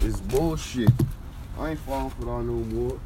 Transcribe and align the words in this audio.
It's 0.00 0.20
bullshit. 0.20 0.90
I 1.58 1.70
ain't 1.70 1.78
falling 1.80 2.10
for 2.10 2.26
that 2.26 2.42
no 2.42 2.52
more. 2.52 3.00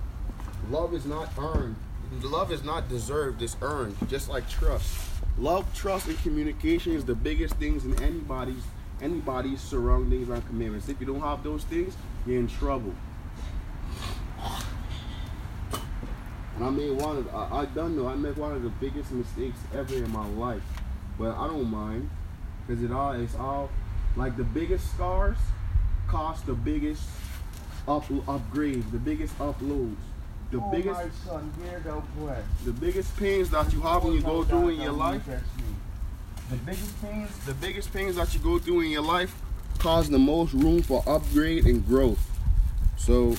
Love 0.71 0.95
is 0.95 1.07
not 1.07 1.31
earned. 1.39 1.77
Love 2.23 2.51
is 2.53 2.65
not 2.65 2.89
deserved. 2.89 3.41
It's 3.43 3.57
earned. 3.63 3.97
Just 4.09 4.29
like 4.29 4.49
trust. 4.49 4.99
Love, 5.39 5.73
trust, 5.75 6.09
and 6.09 6.19
communication 6.19 6.93
is 6.93 7.05
the 7.05 7.15
biggest 7.15 7.55
things 7.55 7.85
in 7.85 8.01
anybody's 8.03 8.63
anybody's 9.01 9.61
surroundings 9.61 10.29
and 10.29 10.47
commitments. 10.47 10.89
If 10.89 11.01
you 11.01 11.07
don't 11.07 11.21
have 11.21 11.43
those 11.43 11.65
things, 11.65 11.97
you're 12.27 12.39
in 12.39 12.49
trouble. 12.49 12.95
And 16.57 16.65
I 16.65 16.71
made 16.71 16.91
one 16.91 17.19
of 17.19 17.35
I, 17.35 17.61
I 17.61 17.65
done 17.67 17.97
know 17.97 18.09
I 18.09 18.17
made 18.17 18.37
one 18.37 18.53
of 18.53 18.63
the 18.63 18.69
biggest 18.69 19.13
mistakes 19.13 19.59
ever 19.73 19.95
in 19.95 20.11
my 20.11 20.27
life. 20.27 20.63
But 21.19 21.37
I 21.37 21.47
don't 21.47 21.71
mind. 21.71 22.11
Cause 22.67 22.83
it 22.83 22.93
all 22.93 23.13
it's 23.13 23.35
all 23.35 23.71
like 24.17 24.37
the 24.37 24.45
biggest 24.45 24.91
scars 24.93 25.39
cost 26.11 26.45
the 26.45 26.55
biggest 26.55 27.03
up 27.87 28.05
upgrades, 28.09 28.91
the 28.91 28.99
biggest 28.99 29.39
uploads. 29.39 29.97
The 30.51 30.59
oh, 30.59 30.71
biggest 30.73 31.25
son, 31.25 31.53
here 31.63 31.81
thou 31.85 32.01
boy. 32.19 32.37
the 32.65 32.73
biggest 32.73 33.17
pains 33.17 33.51
that 33.51 33.73
you 33.73 33.81
have 33.83 34.03
when 34.03 34.15
you 34.15 34.21
go 34.21 34.43
through 34.43 34.71
in 34.71 34.81
your 34.81 34.93
life 34.93 35.23
The 36.51 36.57
biggest 36.57 37.01
pains. 37.01 37.31
the 37.47 37.55
biggest 37.55 37.93
pains 37.93 38.17
that 38.17 38.35
you 38.35 38.41
go 38.41 38.59
through 38.59 38.81
in 38.81 38.91
your 38.91 39.03
life 39.03 39.33
cause 39.79 40.11
the 40.11 40.19
most 40.19 40.53
room 40.53 40.83
for 40.83 41.05
upgrade 41.07 41.67
and 41.67 41.87
growth. 41.87 42.21
So 42.97 43.31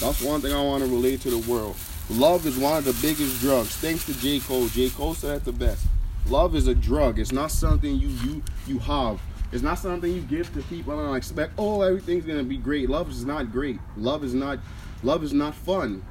that's 0.00 0.22
one 0.22 0.40
thing 0.40 0.52
I 0.52 0.62
want 0.62 0.84
to 0.84 0.88
relate 0.88 1.20
to 1.22 1.30
the 1.30 1.50
world. 1.50 1.74
Love 2.08 2.46
is 2.46 2.56
one 2.56 2.78
of 2.78 2.84
the 2.84 2.96
biggest 3.02 3.40
drugs. 3.40 3.74
Thanks 3.76 4.06
to 4.06 4.18
J. 4.20 4.38
Cole. 4.38 4.68
J. 4.68 4.90
Cole 4.90 5.14
said 5.14 5.38
it 5.38 5.44
the 5.44 5.52
best. 5.52 5.86
Love 6.28 6.54
is 6.54 6.68
a 6.68 6.74
drug. 6.74 7.18
It's 7.18 7.32
not 7.32 7.50
something 7.50 7.96
you 7.96 8.08
you 8.08 8.42
you 8.68 8.78
have. 8.78 9.20
It's 9.52 9.62
not 9.62 9.78
something 9.78 10.10
you 10.10 10.22
give 10.22 10.52
to 10.54 10.62
people 10.62 10.98
and 10.98 11.14
expect, 11.14 11.52
oh, 11.58 11.82
everything's 11.82 12.24
gonna 12.24 12.42
be 12.42 12.56
great. 12.56 12.88
Love 12.88 13.10
is 13.10 13.26
not 13.26 13.52
great. 13.52 13.78
Love 13.98 14.24
is 14.24 14.32
not 14.32 14.58
love 15.02 15.22
is 15.22 15.34
not 15.34 15.54
fun. 15.54 16.02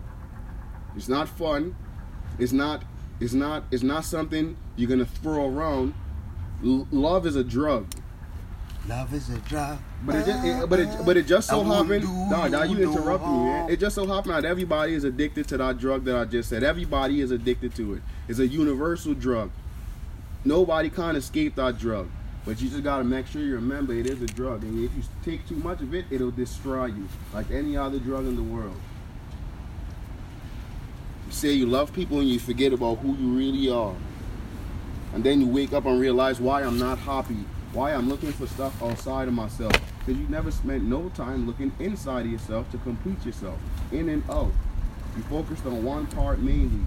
It's 0.95 1.09
not 1.09 1.27
fun. 1.27 1.75
It's 2.37 2.51
not 2.51 2.83
it's 3.19 3.33
not 3.33 3.63
it's 3.71 3.83
not 3.83 4.05
something 4.05 4.55
you're 4.75 4.89
gonna 4.89 5.05
throw 5.05 5.47
around. 5.47 5.95
L- 6.63 6.87
love 6.91 7.25
is 7.25 7.35
a 7.35 7.43
drug. 7.43 7.91
Love 8.87 9.13
is 9.13 9.29
a 9.29 9.37
drug. 9.39 9.79
But 10.05 10.15
it 10.15 10.25
just, 10.25 10.45
it, 10.45 10.69
but 10.69 10.79
it, 10.79 10.89
but 11.05 11.17
it 11.17 11.27
just 11.27 11.47
so 11.49 11.63
happened. 11.63 12.03
Nah, 12.29 12.47
nah, 12.47 12.63
you 12.63 12.77
interrupt 12.77 13.23
me, 13.23 13.31
man. 13.31 13.69
It 13.69 13.79
just 13.79 13.95
so 13.95 14.07
happened 14.07 14.33
that 14.33 14.45
everybody 14.45 14.93
is 14.93 15.03
addicted 15.03 15.47
to 15.49 15.57
that 15.57 15.77
drug 15.77 16.03
that 16.05 16.15
I 16.15 16.25
just 16.25 16.49
said. 16.49 16.63
Everybody 16.63 17.21
is 17.21 17.31
addicted 17.31 17.75
to 17.75 17.95
it. 17.95 18.01
It's 18.27 18.39
a 18.39 18.47
universal 18.47 19.13
drug. 19.13 19.51
Nobody 20.43 20.89
can't 20.89 21.15
escape 21.15 21.55
that 21.55 21.77
drug. 21.77 22.09
But 22.43 22.59
you 22.59 22.69
just 22.69 22.83
gotta 22.83 23.03
make 23.03 23.27
sure 23.27 23.41
you 23.41 23.55
remember 23.55 23.93
it 23.93 24.07
is 24.07 24.21
a 24.21 24.25
drug, 24.25 24.63
and 24.63 24.83
if 24.83 24.95
you 24.95 25.03
take 25.23 25.47
too 25.47 25.55
much 25.57 25.79
of 25.81 25.93
it, 25.93 26.05
it'll 26.09 26.31
destroy 26.31 26.85
you, 26.85 27.07
like 27.33 27.51
any 27.51 27.77
other 27.77 27.99
drug 27.99 28.25
in 28.25 28.35
the 28.35 28.43
world. 28.43 28.79
You 31.27 31.31
say 31.31 31.51
you 31.51 31.67
love 31.67 31.93
people 31.93 32.19
and 32.19 32.27
you 32.27 32.39
forget 32.39 32.73
about 32.73 32.95
who 32.95 33.15
you 33.15 33.29
really 33.37 33.69
are. 33.69 33.95
And 35.13 35.23
then 35.23 35.39
you 35.39 35.47
wake 35.47 35.71
up 35.71 35.85
and 35.85 35.99
realize 35.99 36.39
why 36.39 36.63
I'm 36.63 36.79
not 36.79 36.97
happy, 36.97 37.37
why 37.73 37.93
I'm 37.93 38.09
looking 38.09 38.31
for 38.31 38.47
stuff 38.47 38.81
outside 38.81 39.27
of 39.27 39.33
myself. 39.33 39.73
Because 39.99 40.19
you 40.19 40.27
never 40.27 40.49
spent 40.49 40.83
no 40.83 41.09
time 41.09 41.45
looking 41.45 41.71
inside 41.79 42.25
of 42.25 42.31
yourself 42.31 42.71
to 42.71 42.77
complete 42.79 43.23
yourself, 43.23 43.59
in 43.91 44.09
and 44.09 44.27
out. 44.29 44.51
You 45.15 45.23
focused 45.23 45.65
on 45.65 45.83
one 45.83 46.07
part 46.07 46.39
mainly. 46.39 46.83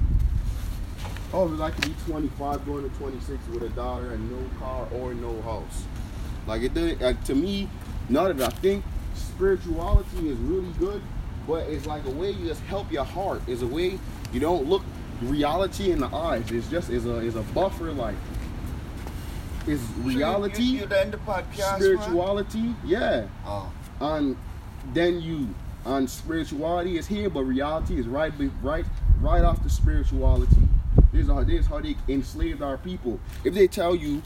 Oh, 1.37 1.51
it's 1.51 1.59
like 1.59 1.75
to 1.81 1.89
be 1.89 1.95
25 2.07 2.65
going 2.65 2.89
to 2.89 2.97
26 2.97 3.49
with 3.49 3.65
a 3.65 3.69
daughter 3.71 4.13
and 4.13 4.31
no 4.31 4.59
car 4.61 4.87
or 4.93 5.15
no 5.15 5.43
house. 5.43 5.85
Like 6.47 6.63
it 6.63 6.75
did 6.75 7.01
like, 7.01 7.25
to 7.25 7.35
me, 7.35 7.69
now 8.09 8.33
that 8.33 8.41
I 8.41 8.55
think 8.57 8.85
spirituality 9.15 10.29
is 10.29 10.39
really 10.39 10.73
good, 10.79 11.03
but 11.49 11.69
it's 11.69 11.87
like 11.87 12.05
a 12.07 12.11
way 12.11 12.31
you 12.31 12.47
just 12.47 12.61
help 12.63 12.93
your 12.93 13.03
heart. 13.03 13.43
It's 13.49 13.63
a 13.63 13.67
way 13.67 13.99
you 14.33 14.39
don't 14.39 14.67
look 14.67 14.83
reality 15.23 15.91
in 15.91 15.99
the 15.99 16.07
eyes. 16.07 16.49
It's 16.53 16.69
just 16.69 16.89
is 16.89 17.05
a 17.05 17.17
is 17.17 17.35
a 17.35 17.43
buffer 17.43 17.91
like 17.91 18.15
is 19.67 19.81
reality, 20.03 20.63
You, 20.63 20.73
you, 20.75 20.81
you 20.83 20.87
the 20.87 21.19
podcast, 21.27 21.59
man? 21.59 21.81
spirituality, 21.81 22.75
yeah. 22.85 23.27
Oh. 23.45 23.73
And 24.01 24.37
then 24.93 25.21
you 25.21 25.53
on 25.85 26.07
spirituality 26.07 26.97
is 26.97 27.09
here, 27.09 27.29
but 27.29 27.43
reality 27.43 27.99
is 27.99 28.07
right 28.07 28.33
right 28.63 28.87
right 29.21 29.43
after 29.43 29.69
spirituality. 29.69 30.69
This 31.13 31.23
is 31.23 31.29
how 31.29 31.45
this 31.45 31.61
is 31.61 31.67
how 31.67 31.81
they 31.81 31.97
enslaved 32.09 32.63
our 32.63 32.79
people. 32.79 33.21
If 33.45 33.55
they 33.55 33.67
tell 33.67 33.95
you 33.95 34.23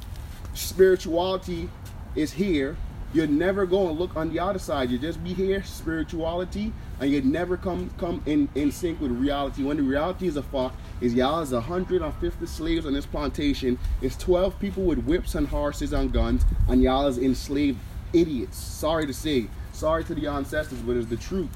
spirituality 0.54 1.68
is 2.14 2.32
here, 2.32 2.76
you're 3.12 3.26
never 3.26 3.64
going 3.64 3.88
to 3.88 3.92
look 3.92 4.16
on 4.16 4.30
the 4.30 4.38
other 4.38 4.58
side. 4.58 4.90
You 4.90 4.98
just 4.98 5.22
be 5.24 5.32
here, 5.32 5.62
spirituality, 5.62 6.72
and 7.00 7.10
you 7.10 7.22
never 7.22 7.56
come 7.56 7.90
come 7.98 8.22
in, 8.26 8.48
in 8.54 8.70
sync 8.70 9.00
with 9.00 9.12
reality. 9.12 9.64
When 9.64 9.78
the 9.78 9.82
reality 9.82 10.26
is 10.26 10.36
a 10.36 10.42
fact, 10.42 10.76
is 11.00 11.14
y'all 11.14 11.40
is 11.40 11.52
150 11.52 12.46
slaves 12.46 12.84
on 12.84 12.92
this 12.92 13.06
plantation. 13.06 13.78
It's 14.02 14.16
12 14.16 14.58
people 14.58 14.82
with 14.82 14.98
whips 15.04 15.34
and 15.34 15.48
horses 15.48 15.92
and 15.92 16.12
guns, 16.12 16.44
and 16.68 16.82
y'all 16.82 17.06
is 17.06 17.18
enslaved 17.18 17.78
idiots. 18.12 18.58
Sorry 18.58 19.06
to 19.06 19.14
say, 19.14 19.48
sorry 19.72 20.04
to 20.04 20.14
the 20.14 20.26
ancestors, 20.26 20.80
but 20.80 20.96
it's 20.96 21.08
the 21.08 21.16
truth. 21.16 21.48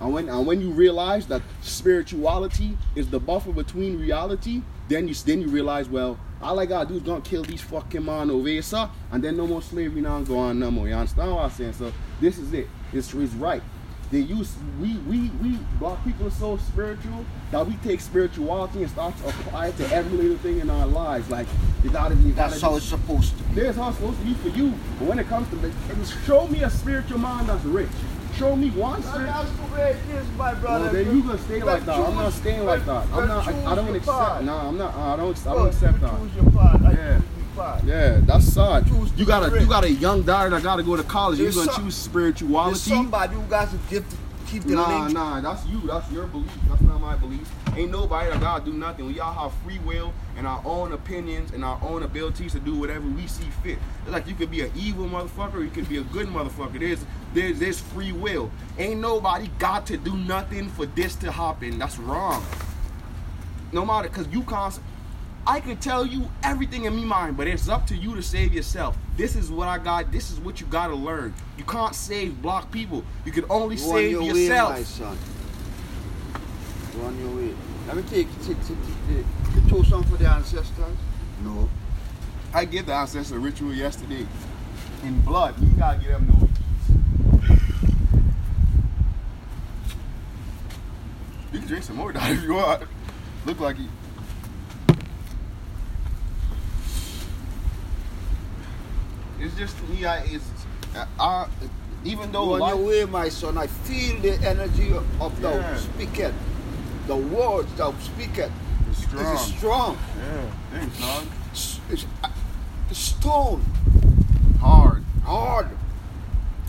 And 0.00 0.12
when 0.12 0.28
and 0.28 0.46
when 0.46 0.60
you 0.60 0.70
realize 0.70 1.26
that 1.26 1.42
spirituality 1.62 2.76
is 2.94 3.08
the 3.10 3.18
buffer 3.18 3.52
between 3.52 3.98
reality, 3.98 4.62
then 4.88 5.08
you 5.08 5.14
then 5.14 5.40
you 5.40 5.48
realize, 5.48 5.88
well, 5.88 6.18
all 6.40 6.60
I 6.60 6.66
gotta 6.66 6.88
do 6.88 6.94
is 6.96 7.02
gonna 7.02 7.20
kill 7.20 7.42
these 7.42 7.60
fucking 7.62 8.04
man 8.04 8.30
over 8.30 8.48
here, 8.48 8.62
sir, 8.62 8.88
and 9.10 9.22
then 9.22 9.36
no 9.36 9.46
more 9.46 9.62
slavery 9.62 10.00
now 10.00 10.20
go 10.20 10.38
on 10.38 10.60
no 10.60 10.70
more. 10.70 10.86
You 10.88 10.94
understand 10.94 11.32
what 11.34 11.44
I'm 11.44 11.50
saying? 11.50 11.72
So 11.72 11.92
this 12.20 12.38
is 12.38 12.52
it. 12.52 12.68
It's, 12.92 13.12
it's 13.12 13.34
right. 13.34 13.62
They 14.10 14.20
use 14.20 14.54
we 14.80 14.94
we 14.98 15.28
we 15.42 15.58
black 15.78 16.02
people 16.04 16.28
are 16.28 16.30
so 16.30 16.56
spiritual 16.56 17.26
that 17.50 17.66
we 17.66 17.74
take 17.84 18.00
spirituality 18.00 18.82
and 18.82 18.90
start 18.90 19.14
to 19.18 19.28
apply 19.28 19.68
it 19.68 19.76
to 19.78 19.94
every 19.94 20.16
little 20.16 20.38
thing 20.38 20.60
in 20.60 20.70
our 20.70 20.86
lives. 20.86 21.28
Like 21.28 21.46
you 21.84 21.90
gotta 21.90 22.14
you 22.14 22.32
gotta 22.32 22.50
That's 22.52 22.62
how 22.62 22.76
it's 22.76 22.86
supposed 22.86 23.36
to 23.36 23.42
be. 23.44 23.54
there's 23.56 23.76
how 23.76 23.88
it's 23.88 23.98
supposed 23.98 24.18
to 24.20 24.24
be 24.24 24.34
for 24.34 24.48
you. 24.48 24.72
But 24.98 25.08
when 25.08 25.18
it 25.18 25.26
comes 25.26 25.48
to 25.50 26.16
show 26.24 26.46
me 26.46 26.62
a 26.62 26.70
spiritual 26.70 27.18
man 27.18 27.48
that's 27.48 27.64
rich. 27.64 27.90
Show 28.38 28.54
me 28.54 28.70
one 28.70 29.02
spiritual 29.02 29.26
That's 29.26 29.50
the 29.50 29.62
way 29.74 29.90
it 29.90 30.14
is, 30.14 30.28
my 30.36 30.54
brother. 30.54 30.84
well, 30.84 30.92
then 30.92 31.16
you 31.16 31.22
gonna 31.22 31.38
stay 31.38 31.60
like 31.62 31.84
that. 31.86 31.98
I'm 31.98 32.14
not 32.14 32.32
staying 32.32 32.64
like 32.64 32.86
that. 32.86 33.06
I'm 33.12 33.26
not. 33.26 33.48
I, 33.48 33.72
I 33.72 33.74
don't 33.74 33.96
accept. 33.96 34.42
Nah, 34.44 34.68
I'm 34.68 34.78
not. 34.78 34.94
I 34.94 35.16
don't. 35.16 35.46
I 35.46 35.54
don't 35.54 35.66
accept 35.66 36.00
that. 36.00 36.12
Your 36.36 36.50
path. 36.52 36.82
I 36.84 36.90
Yeah. 36.92 37.18
choose 37.18 37.56
my 37.56 37.64
path. 37.64 37.84
Yeah, 37.84 38.20
that's 38.22 38.44
sad. 38.46 38.88
You 39.16 39.26
got 39.26 39.52
a 39.52 39.60
you 39.60 39.66
got 39.66 39.82
a 39.82 39.90
young 39.90 40.22
daughter 40.22 40.50
that 40.50 40.62
got 40.62 40.76
to 40.76 40.84
go 40.84 40.94
to 40.96 41.02
college. 41.02 41.40
You 41.40 41.50
gonna 41.52 41.72
choose 41.72 42.06
There's 42.12 42.80
somebody 42.82 43.34
who 43.34 43.42
got 43.42 43.70
to 43.70 43.76
give 43.90 44.04
keep 44.46 44.62
the 44.62 44.74
Nah, 44.76 45.02
link. 45.04 45.14
nah, 45.14 45.40
that's 45.40 45.66
you. 45.66 45.80
That's 45.86 46.08
your 46.12 46.26
belief. 46.28 46.50
That's 46.68 46.80
not 46.82 47.00
my 47.00 47.16
belief. 47.16 47.50
Ain't 47.78 47.92
nobody 47.92 48.28
that 48.28 48.40
gotta 48.40 48.64
do 48.64 48.72
nothing. 48.72 49.06
We 49.06 49.20
all 49.20 49.32
have 49.32 49.52
free 49.62 49.78
will 49.78 50.12
and 50.36 50.48
our 50.48 50.60
own 50.64 50.90
opinions 50.90 51.52
and 51.52 51.64
our 51.64 51.78
own 51.80 52.02
abilities 52.02 52.50
to 52.54 52.58
do 52.58 52.74
whatever 52.74 53.06
we 53.06 53.28
see 53.28 53.44
fit. 53.62 53.78
It's 54.02 54.10
like 54.10 54.26
you 54.26 54.34
could 54.34 54.50
be 54.50 54.62
an 54.62 54.72
evil 54.74 55.06
motherfucker, 55.06 55.54
or 55.54 55.62
you 55.62 55.70
could 55.70 55.88
be 55.88 55.98
a 55.98 56.02
good 56.02 56.26
motherfucker. 56.26 56.80
There's 56.80 56.98
there's 57.34 57.60
there's 57.60 57.78
free 57.78 58.10
will. 58.10 58.50
Ain't 58.78 59.00
nobody 59.00 59.48
got 59.60 59.86
to 59.86 59.96
do 59.96 60.16
nothing 60.16 60.68
for 60.70 60.86
this 60.86 61.14
to 61.16 61.30
happen. 61.30 61.78
That's 61.78 61.98
wrong. 61.98 62.44
No 63.70 63.84
matter, 63.84 64.08
cause 64.08 64.26
you 64.32 64.42
can't. 64.42 64.76
I 65.46 65.60
can 65.60 65.76
tell 65.76 66.04
you 66.04 66.28
everything 66.42 66.84
in 66.86 66.96
me 66.96 67.04
mind, 67.04 67.36
but 67.36 67.46
it's 67.46 67.68
up 67.68 67.86
to 67.86 67.96
you 67.96 68.16
to 68.16 68.22
save 68.22 68.52
yourself. 68.52 68.98
This 69.16 69.36
is 69.36 69.52
what 69.52 69.68
I 69.68 69.78
got. 69.78 70.10
This 70.10 70.32
is 70.32 70.40
what 70.40 70.60
you 70.60 70.66
gotta 70.66 70.96
learn. 70.96 71.32
You 71.56 71.62
can't 71.62 71.94
save 71.94 72.42
black 72.42 72.72
people. 72.72 73.04
You 73.24 73.30
can 73.30 73.44
only 73.48 73.76
Go 73.76 73.82
save 73.82 74.20
yourself. 74.20 74.72
way, 74.72 74.78
my 74.80 74.82
son. 74.82 75.18
Go 76.92 77.06
on 77.06 77.18
your 77.20 77.36
way. 77.36 77.54
Let 77.88 77.96
me 77.96 78.02
take, 78.02 78.28
take, 78.42 78.58
take, 78.66 78.76
take, 78.76 79.08
take 79.08 79.64
you 79.64 79.70
toast 79.70 79.88
some 79.88 80.04
for 80.04 80.16
the 80.18 80.28
ancestors. 80.28 80.96
No. 81.42 81.68
I 82.52 82.66
did 82.66 82.84
the 82.84 82.92
ancestor 82.94 83.38
ritual 83.38 83.72
yesterday. 83.72 84.26
In 85.04 85.20
blood. 85.22 85.54
You 85.60 85.68
gotta 85.68 85.98
get 85.98 86.08
them 86.10 86.26
no 86.28 86.48
You 91.50 91.58
can 91.60 91.68
drink 91.68 91.84
some 91.84 91.96
more 91.96 92.12
dog 92.12 92.30
if 92.30 92.42
you 92.42 92.52
want. 92.54 92.82
Look 93.46 93.58
like 93.60 93.78
you. 93.78 93.88
It's 99.40 99.54
just 99.56 99.76
I 100.04 100.18
it's 100.26 100.44
I, 100.94 101.06
I 101.18 101.46
even 102.04 102.32
though 102.32 102.46
Go 102.46 102.54
on 102.54 102.60
life- 102.60 102.74
your 102.76 102.86
way, 102.86 103.04
my 103.06 103.28
son. 103.28 103.56
I 103.58 103.66
feel 103.66 104.20
the 104.20 104.34
energy 104.46 104.92
of 104.92 105.40
Yeah. 105.42 105.76
speaketh. 105.76 106.34
The 107.08 107.16
words 107.16 107.72
thou 107.72 107.94
speaketh. 108.00 108.52
It 108.90 108.94
strong. 108.94 109.34
is 109.34 109.40
strong. 109.40 109.98
Yeah, 110.18 110.50
thanks, 110.70 111.00
dog. 111.00 111.26
It's, 111.52 111.80
it's, 111.88 112.06
it's 112.90 112.98
stone. 112.98 113.64
Hard. 114.60 115.02
Hard. 115.24 115.68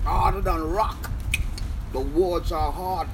Harder 0.05 0.39
than 0.39 0.63
rock. 0.71 1.11
The 1.91 1.99
words 1.99 2.53
are 2.53 2.71
hard. 2.71 3.09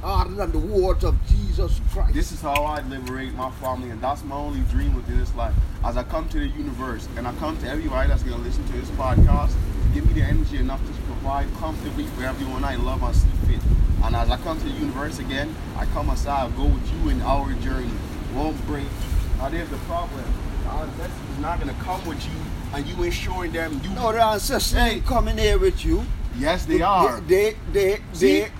Harder 0.00 0.30
than 0.30 0.52
the 0.52 0.58
words 0.58 1.04
of 1.04 1.18
Jesus 1.28 1.78
Christ. 1.92 2.14
This 2.14 2.32
is 2.32 2.40
how 2.40 2.64
I 2.64 2.80
liberate 2.80 3.34
my 3.34 3.50
family, 3.50 3.90
and 3.90 4.00
that's 4.00 4.24
my 4.24 4.36
only 4.36 4.60
dream 4.70 4.96
within 4.96 5.18
this 5.18 5.34
life. 5.34 5.52
As 5.84 5.98
I 5.98 6.02
come 6.04 6.30
to 6.30 6.38
the 6.38 6.48
universe, 6.48 7.06
and 7.18 7.28
I 7.28 7.34
come 7.34 7.58
to 7.58 7.68
everybody 7.68 8.08
that's 8.08 8.22
gonna 8.22 8.42
listen 8.42 8.66
to 8.68 8.72
this 8.72 8.88
podcast, 8.92 9.52
give 9.92 10.06
me 10.06 10.14
the 10.14 10.26
energy 10.26 10.56
enough 10.56 10.80
to 10.86 10.92
provide 11.02 11.46
comfortably 11.56 12.06
for 12.06 12.24
everyone 12.24 12.64
I 12.64 12.76
love 12.76 13.02
and 13.02 13.14
see 13.14 13.28
fit. 13.46 13.60
And 14.02 14.16
as 14.16 14.30
I 14.30 14.36
come 14.38 14.58
to 14.58 14.64
the 14.64 14.70
universe 14.70 15.18
again, 15.18 15.54
I 15.76 15.84
come 15.86 16.10
aside, 16.10 16.56
go 16.56 16.64
with 16.64 16.92
you 16.92 17.10
in 17.10 17.20
our 17.22 17.52
journey. 17.54 17.90
Won't 18.34 18.64
break. 18.66 18.86
Now 19.38 19.48
there's 19.48 19.68
the 19.68 19.76
problem. 19.78 20.24
The 20.64 20.70
ancestors 20.70 21.30
is 21.32 21.38
not 21.38 21.58
gonna 21.58 21.74
come 21.74 22.04
with 22.06 22.24
you 22.24 22.40
and 22.72 22.86
you 22.86 23.02
ensuring 23.02 23.52
them 23.52 23.80
you 23.82 23.90
No, 23.90 24.12
the 24.12 24.22
ancestors 24.22 24.74
ain't 24.76 25.04
coming 25.06 25.36
here 25.36 25.58
with 25.58 25.84
you. 25.84 26.04
Yes 26.38 26.64
they 26.64 26.80
are. 26.80 27.20
They 27.20 27.56
they 27.72 28.00
See? 28.12 28.40
they 28.40 28.50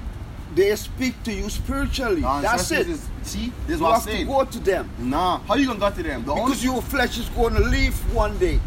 they 0.55 0.77
speak 0.77 1.23
to 1.23 1.33
you 1.33 1.49
spiritually. 1.49 2.23
The 2.23 2.41
That's 2.43 2.71
it. 2.71 2.89
Is, 2.89 3.09
see, 3.23 3.53
this 3.67 3.75
is 3.75 3.81
You 3.81 3.87
what 3.87 4.03
I'm 4.03 4.09
have 4.09 4.19
to 4.19 4.25
go 4.25 4.45
to 4.45 4.59
them. 4.59 4.91
Nah, 4.99 5.39
how 5.41 5.55
you 5.55 5.67
gonna 5.67 5.79
go 5.79 5.91
to 5.91 6.03
them? 6.03 6.25
The 6.25 6.33
only 6.33 6.45
Because 6.45 6.65
your 6.65 6.83
flesh 6.83 7.19
is 7.19 7.29
going 7.31 7.55
to 7.55 7.61
leave 7.61 7.95
one 8.15 8.37
day. 8.39 8.59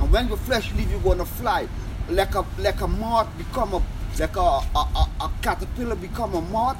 And 0.00 0.12
when 0.12 0.28
your 0.28 0.36
flesh 0.38 0.72
leave, 0.74 0.90
you're 0.90 1.00
going 1.00 1.18
to 1.18 1.24
fly. 1.24 1.68
Like 2.08 2.34
a 2.34 2.44
like 2.58 2.80
a 2.80 2.88
moth 2.88 3.28
become 3.38 3.74
a 3.74 3.82
like 4.20 4.36
a, 4.36 4.40
a, 4.40 4.62
a, 4.74 5.10
a 5.20 5.32
caterpillar 5.42 5.94
become 5.96 6.34
a 6.34 6.40
moth 6.40 6.78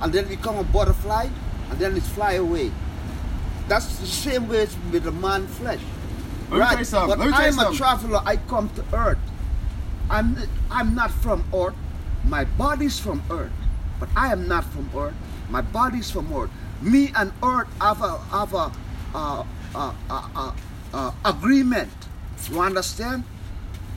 and 0.00 0.12
then 0.12 0.28
become 0.28 0.56
a 0.56 0.64
butterfly 0.64 1.28
and 1.70 1.78
then 1.78 1.96
it 1.96 2.02
fly 2.02 2.32
away. 2.34 2.70
That's 3.68 3.98
the 3.98 4.06
same 4.06 4.48
way 4.48 4.62
it's 4.62 4.76
with 4.92 5.04
the 5.04 5.12
man 5.12 5.46
flesh. 5.46 5.80
Let 6.50 6.78
you. 6.80 6.84
But 6.90 7.18
Let 7.18 7.18
me 7.18 7.32
tell 7.32 7.52
you 7.52 7.60
I'm 7.60 7.72
a 7.72 7.76
traveler. 7.76 8.20
I 8.24 8.36
come 8.36 8.68
to 8.70 8.84
earth. 8.96 9.18
I'm 10.10 10.36
I'm 10.70 10.94
not 10.96 11.10
from 11.12 11.44
earth. 11.54 11.74
My 12.24 12.44
body's 12.44 12.98
from 12.98 13.22
earth, 13.30 13.52
but 14.00 14.08
I 14.16 14.32
am 14.32 14.48
not 14.48 14.64
from 14.64 14.90
earth. 14.96 15.14
My 15.48 15.60
body's 15.60 16.10
from 16.10 16.32
earth. 16.32 16.50
Me 16.82 17.12
and 17.14 17.32
earth 17.44 17.68
have 17.80 18.02
a 18.02 18.18
have 18.18 18.52
a 18.54 18.72
uh, 19.14 19.44
uh, 19.74 19.92
uh, 20.10 20.28
uh, 20.34 20.52
uh, 20.92 21.12
agreement. 21.24 21.90
You 22.50 22.60
understand? 22.60 23.22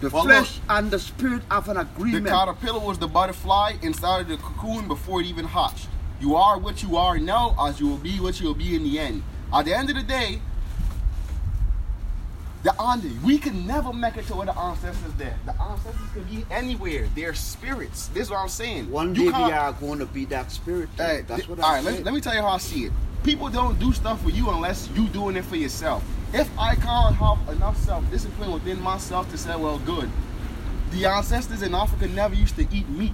The 0.04 0.10
Well, 0.10 0.24
flesh 0.24 0.60
and 0.70 0.92
the 0.92 1.00
spirit 1.00 1.44
have 1.50 1.70
an 1.70 1.78
agreement. 1.78 2.26
The 2.26 2.30
caterpillar 2.32 2.80
was 2.80 2.98
the 2.98 3.08
butterfly 3.08 3.76
inside 3.82 4.20
of 4.22 4.28
the 4.28 4.36
cocoon 4.38 4.86
before 4.90 5.22
it 5.22 5.28
even 5.28 5.46
hatched. 5.46 5.88
You 6.20 6.36
are 6.36 6.60
what 6.60 6.84
you 6.84 6.98
are 6.98 7.18
now, 7.18 7.56
as 7.58 7.80
you 7.80 7.88
will 7.88 7.98
be 7.98 8.20
what 8.20 8.38
you 8.42 8.48
will 8.48 8.54
be 8.54 8.76
in 8.76 8.84
the 8.84 9.00
end. 9.00 9.24
At 9.54 9.64
the 9.64 9.74
end 9.74 9.90
of 9.90 9.96
the 9.96 10.04
day, 10.04 10.42
the 12.64 12.72
Ande, 12.80 13.22
we 13.24 13.38
can 13.38 13.66
never 13.66 13.94
make 13.94 14.18
it 14.18 14.28
to 14.28 14.36
where 14.36 14.46
the 14.46 14.58
ancestors 14.58 15.14
there. 15.18 15.38
The 15.46 15.54
ancestors 15.62 16.10
can 16.14 16.24
be 16.24 16.46
anywhere. 16.52 17.08
They're 17.16 17.34
spirits. 17.34 18.08
This 18.10 18.24
is 18.24 18.30
what 18.30 18.40
I'm 18.40 18.50
saying. 18.50 18.92
One 18.92 19.16
You 19.16 19.26
day 19.28 19.32
can't- 19.32 19.54
are 19.54 19.72
going 19.72 20.00
to 20.00 20.06
be 20.06 20.26
that 20.26 20.52
spirit. 20.52 20.90
Hey, 20.98 21.24
That's 21.26 21.48
what 21.48 21.60
all 21.60 21.66
I'm 21.66 21.76
right, 21.76 21.84
saying. 21.84 21.96
let, 21.98 22.06
let 22.06 22.14
me 22.14 22.20
tell 22.20 22.36
you 22.36 22.42
how 22.42 22.50
I 22.50 22.58
see 22.58 22.86
it. 22.86 22.92
People 23.24 23.48
don't 23.50 23.80
do 23.80 23.94
stuff 23.94 24.22
for 24.22 24.32
you 24.32 24.50
unless 24.50 24.90
you 24.96 25.08
doing 25.08 25.38
it 25.38 25.46
for 25.46 25.56
yourself. 25.56 26.04
If 26.34 26.50
I 26.58 26.76
can't 26.76 27.16
have 27.16 27.48
enough 27.50 27.78
self-discipline 27.78 28.52
within 28.52 28.82
myself 28.82 29.30
to 29.32 29.38
say, 29.38 29.56
well, 29.56 29.78
good. 29.80 30.10
The 30.92 31.06
ancestors 31.06 31.62
in 31.62 31.76
Africa 31.76 32.08
never 32.08 32.34
used 32.36 32.56
to 32.56 32.68
eat 32.72 32.88
meat. 32.90 33.14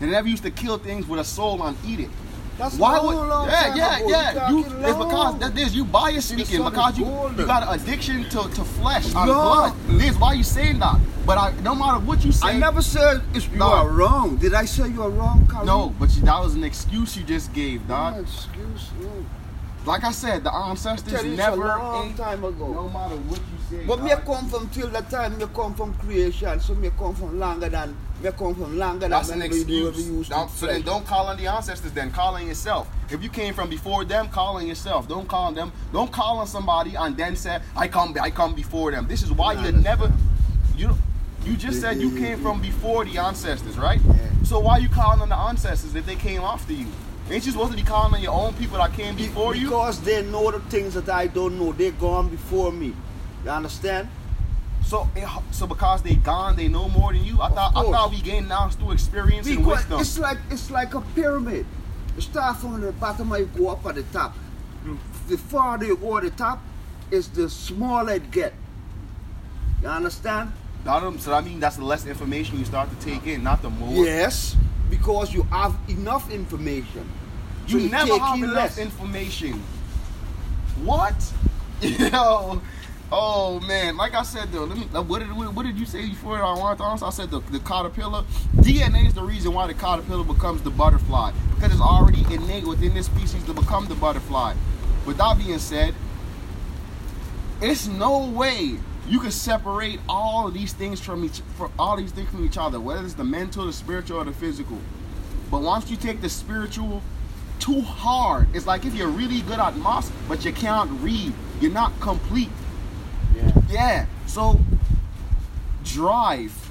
They 0.00 0.06
never 0.06 0.28
used 0.28 0.44
to 0.44 0.50
kill 0.50 0.78
things 0.78 1.06
with 1.06 1.20
a 1.20 1.24
soul 1.24 1.62
and 1.64 1.76
eat 1.86 2.00
it. 2.00 2.10
That's 2.56 2.76
Why 2.76 2.98
would? 2.98 3.14
Yeah, 3.48 3.74
yeah, 3.76 3.96
ago. 3.98 4.08
yeah. 4.08 4.50
You, 4.50 4.64
it's 4.64 4.98
because 4.98 5.38
that 5.38 5.54
this 5.54 5.74
you 5.74 5.84
bias 5.84 6.26
speaking 6.26 6.64
because 6.64 6.98
you 6.98 7.04
you 7.06 7.46
got 7.46 7.62
an 7.68 7.80
addiction 7.80 8.24
to, 8.24 8.48
to 8.48 8.64
flesh 8.64 9.06
and 9.06 9.14
No. 9.14 9.24
blood. 9.34 9.74
This 9.90 10.16
why 10.18 10.32
you 10.32 10.42
saying 10.42 10.80
that. 10.80 10.98
But 11.24 11.38
I, 11.38 11.52
no 11.60 11.74
matter 11.76 12.00
what 12.04 12.24
you 12.24 12.32
say, 12.32 12.48
I 12.48 12.58
never 12.58 12.82
said 12.82 13.22
it's, 13.32 13.46
you 13.48 13.58
No. 13.58 13.66
are 13.68 13.88
wrong. 13.88 14.36
Did 14.38 14.54
I 14.54 14.64
say 14.64 14.88
you 14.88 15.02
are 15.02 15.10
wrong, 15.10 15.46
Khalid? 15.46 15.66
no. 15.66 15.94
But 16.00 16.16
you, 16.16 16.22
that 16.22 16.40
was 16.40 16.54
an 16.54 16.64
excuse 16.64 17.16
you 17.16 17.22
just 17.22 17.52
gave, 17.52 17.86
dog. 17.86 18.14
No 18.16 18.20
excuse. 18.22 18.88
No. 19.00 19.24
Like 19.88 20.04
I 20.04 20.12
said, 20.12 20.44
the 20.44 20.52
ancestors 20.52 21.24
never 21.24 21.62
a 21.64 21.78
long 21.78 22.12
time 22.12 22.44
ago. 22.44 22.72
No 22.74 22.90
matter 22.90 23.16
what 23.16 23.38
you 23.38 23.78
say. 23.78 23.86
But 23.86 24.02
me 24.02 24.10
come 24.26 24.46
from 24.50 24.68
till 24.68 24.88
the 24.88 25.00
time 25.00 25.38
me 25.38 25.46
come 25.54 25.74
from 25.74 25.94
creation, 25.94 26.60
so 26.60 26.74
me 26.74 26.90
come 26.98 27.14
from 27.14 27.40
longer 27.40 27.70
than 27.70 27.96
me 28.22 28.30
come 28.36 28.54
from 28.54 28.76
longer 28.76 29.08
That's 29.08 29.28
than 29.30 29.40
an 29.40 29.48
do- 29.50 29.66
we 29.66 29.88
excuse. 29.88 30.28
Don't- 30.28 30.50
so 30.50 30.66
then 30.66 30.82
don't 30.82 31.06
call 31.06 31.26
on 31.28 31.38
the 31.38 31.46
ancestors. 31.46 31.90
Then 31.92 32.10
call 32.10 32.34
on 32.34 32.46
yourself. 32.46 32.86
If 33.08 33.22
you 33.22 33.30
came 33.30 33.54
from 33.54 33.70
before 33.70 34.04
them, 34.04 34.28
call 34.28 34.56
on 34.58 34.66
yourself. 34.66 35.08
Don't 35.08 35.26
call 35.26 35.44
on 35.46 35.54
them. 35.54 35.72
Don't 35.90 36.12
call 36.12 36.36
on 36.38 36.46
somebody 36.46 36.94
and 36.94 37.16
then 37.16 37.34
say, 37.34 37.58
"I 37.74 37.88
come, 37.88 38.14
I 38.20 38.28
come 38.28 38.54
before 38.54 38.90
them." 38.90 39.06
This 39.08 39.22
is 39.22 39.32
why 39.32 39.54
you 39.54 39.72
never. 39.72 40.12
You 40.76 40.94
you 41.46 41.56
just 41.56 41.80
said 41.80 41.98
you 41.98 42.10
came 42.14 42.42
from 42.42 42.60
before 42.60 43.06
the 43.06 43.16
ancestors, 43.16 43.78
right? 43.78 44.00
Yeah. 44.06 44.14
So 44.44 44.60
why 44.60 44.76
you 44.78 44.90
calling 44.90 45.22
on 45.22 45.30
the 45.30 45.38
ancestors 45.38 45.94
if 45.94 46.04
they 46.04 46.16
came 46.16 46.42
after 46.42 46.74
you? 46.74 46.88
Ain't 47.30 47.44
you 47.44 47.52
supposed 47.52 47.70
to 47.72 47.76
be 47.76 47.82
calling 47.82 48.14
on 48.14 48.20
your 48.22 48.32
own 48.32 48.54
people 48.54 48.78
that 48.78 48.92
came 48.94 49.14
Be- 49.14 49.26
before 49.26 49.54
you? 49.54 49.68
because 49.68 50.00
they 50.00 50.22
know 50.24 50.50
the 50.50 50.60
things 50.70 50.94
that 50.94 51.08
I 51.10 51.26
don't 51.26 51.58
know. 51.58 51.72
They're 51.72 51.90
gone 51.92 52.28
before 52.28 52.72
me. 52.72 52.94
You 53.44 53.50
understand? 53.50 54.08
So, 54.84 55.06
so 55.50 55.66
because 55.66 56.00
they 56.02 56.14
gone, 56.14 56.56
they 56.56 56.68
know 56.68 56.88
more 56.88 57.12
than 57.12 57.22
you. 57.24 57.40
I 57.40 57.48
Of 57.48 57.54
thought 57.54 57.72
I 57.76 57.82
thought 57.82 58.10
we 58.10 58.20
gained 58.22 58.48
knowledge 58.48 58.74
through 58.76 58.92
experience 58.92 59.46
and 59.46 59.66
wisdom. 59.66 60.00
it's 60.00 60.18
like 60.18 60.38
it's 60.50 60.70
like 60.70 60.94
a 60.94 61.02
pyramid. 61.14 61.66
You 62.16 62.22
start 62.22 62.56
from 62.56 62.80
the 62.80 62.92
bottom 62.92 63.30
and 63.32 63.40
you 63.40 63.50
go 63.64 63.68
up 63.70 63.84
at 63.86 63.96
the 63.96 64.02
top. 64.04 64.34
The 65.28 65.36
farther 65.36 65.84
you 65.84 65.96
go 65.96 66.16
at 66.16 66.22
the 66.24 66.30
top, 66.30 66.62
is 67.10 67.28
the 67.28 67.50
smaller 67.50 68.14
it 68.14 68.30
get. 68.30 68.54
You 69.82 69.88
understand? 69.88 70.52
That, 70.84 71.20
so 71.20 71.34
I 71.34 71.42
mean 71.42 71.60
that's 71.60 71.76
the 71.76 71.84
less 71.84 72.06
information 72.06 72.58
you 72.58 72.64
start 72.64 72.88
to 72.88 72.96
take 73.04 73.26
in, 73.26 73.42
not 73.42 73.60
the 73.60 73.68
more. 73.68 74.04
Yes, 74.04 74.56
because 74.90 75.32
you 75.32 75.42
have 75.44 75.76
enough 75.88 76.30
information. 76.30 77.08
You 77.66 77.88
never 77.88 78.18
have 78.18 78.38
enough 78.38 78.54
less. 78.54 78.78
information. 78.78 79.62
What? 80.82 81.14
Yo. 81.80 82.60
Oh 83.10 83.58
man, 83.60 83.96
like 83.96 84.14
I 84.14 84.22
said 84.22 84.52
though, 84.52 84.64
let 84.64 84.76
me. 84.76 84.86
uh, 84.94 85.02
What 85.02 85.20
did 85.20 85.28
what 85.28 85.64
did 85.64 85.78
you 85.78 85.86
say 85.86 86.08
before 86.08 86.42
I 86.42 86.52
wanted 86.54 86.78
to 86.78 86.84
answer? 86.84 87.06
I 87.06 87.10
said 87.10 87.30
the, 87.30 87.40
the 87.40 87.58
caterpillar. 87.60 88.24
DNA 88.56 89.06
is 89.06 89.14
the 89.14 89.22
reason 89.22 89.54
why 89.54 89.66
the 89.66 89.74
caterpillar 89.74 90.24
becomes 90.24 90.60
the 90.62 90.70
butterfly 90.70 91.32
because 91.54 91.72
it's 91.72 91.80
already 91.80 92.22
innate 92.32 92.64
within 92.66 92.92
this 92.94 93.06
species 93.06 93.42
to 93.44 93.54
become 93.54 93.86
the 93.86 93.94
butterfly. 93.94 94.54
With 95.06 95.16
that 95.18 95.38
being 95.38 95.58
said, 95.58 95.94
it's 97.62 97.86
no 97.86 98.26
way 98.26 98.76
you 99.08 99.20
can 99.20 99.30
separate 99.30 100.00
all 100.08 100.46
of 100.48 100.54
these 100.54 100.72
things 100.72 101.00
from 101.00 101.24
each 101.24 101.40
from 101.56 101.72
all 101.78 101.96
these 101.96 102.12
things 102.12 102.28
from 102.28 102.44
each 102.44 102.58
other, 102.58 102.78
whether 102.78 103.04
it's 103.04 103.14
the 103.14 103.24
mental, 103.24 103.66
the 103.66 103.72
spiritual, 103.72 104.18
or 104.18 104.24
the 104.24 104.32
physical. 104.32 104.78
But 105.50 105.62
once 105.62 105.90
you 105.90 105.96
take 105.96 106.20
the 106.20 106.28
spiritual 106.28 107.02
too 107.58 107.80
hard, 107.80 108.48
it's 108.54 108.66
like 108.66 108.84
if 108.84 108.94
you're 108.94 109.08
really 109.08 109.40
good 109.40 109.58
at 109.58 109.76
math, 109.76 110.12
but 110.28 110.44
you 110.44 110.52
can't 110.52 110.90
read, 111.00 111.32
you're 111.60 111.72
not 111.72 111.98
complete. 112.00 112.50
Yeah. 113.34 113.52
Yeah. 113.70 114.06
So 114.26 114.60
drive, 115.84 116.70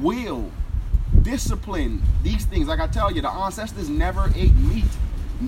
will, 0.00 0.50
discipline, 1.22 2.02
these 2.22 2.44
things. 2.44 2.68
Like 2.68 2.80
I 2.80 2.86
tell 2.86 3.10
you, 3.10 3.22
the 3.22 3.30
ancestors 3.30 3.88
never 3.88 4.30
ate 4.36 4.54
meat. 4.54 4.84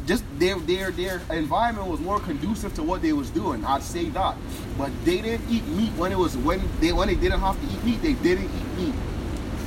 Just 0.06 0.24
their 0.38 0.58
their 0.58 0.90
their 0.90 1.20
environment 1.30 1.88
was 1.88 2.00
more 2.00 2.18
conducive 2.18 2.74
to 2.74 2.82
what 2.82 3.02
they 3.02 3.12
was 3.12 3.30
doing. 3.30 3.64
I'd 3.64 3.82
say 3.82 4.06
that. 4.10 4.36
But 4.76 4.90
they 5.04 5.20
didn't 5.20 5.48
eat 5.50 5.66
meat 5.68 5.92
when 5.92 6.12
it 6.12 6.18
was 6.18 6.36
when 6.36 6.62
they 6.80 6.92
when 6.92 7.08
they 7.08 7.14
didn't 7.14 7.40
have 7.40 7.60
to 7.60 7.66
eat 7.74 7.84
meat, 7.84 8.02
they 8.02 8.14
didn't 8.14 8.46
eat 8.46 8.78
meat. 8.78 8.94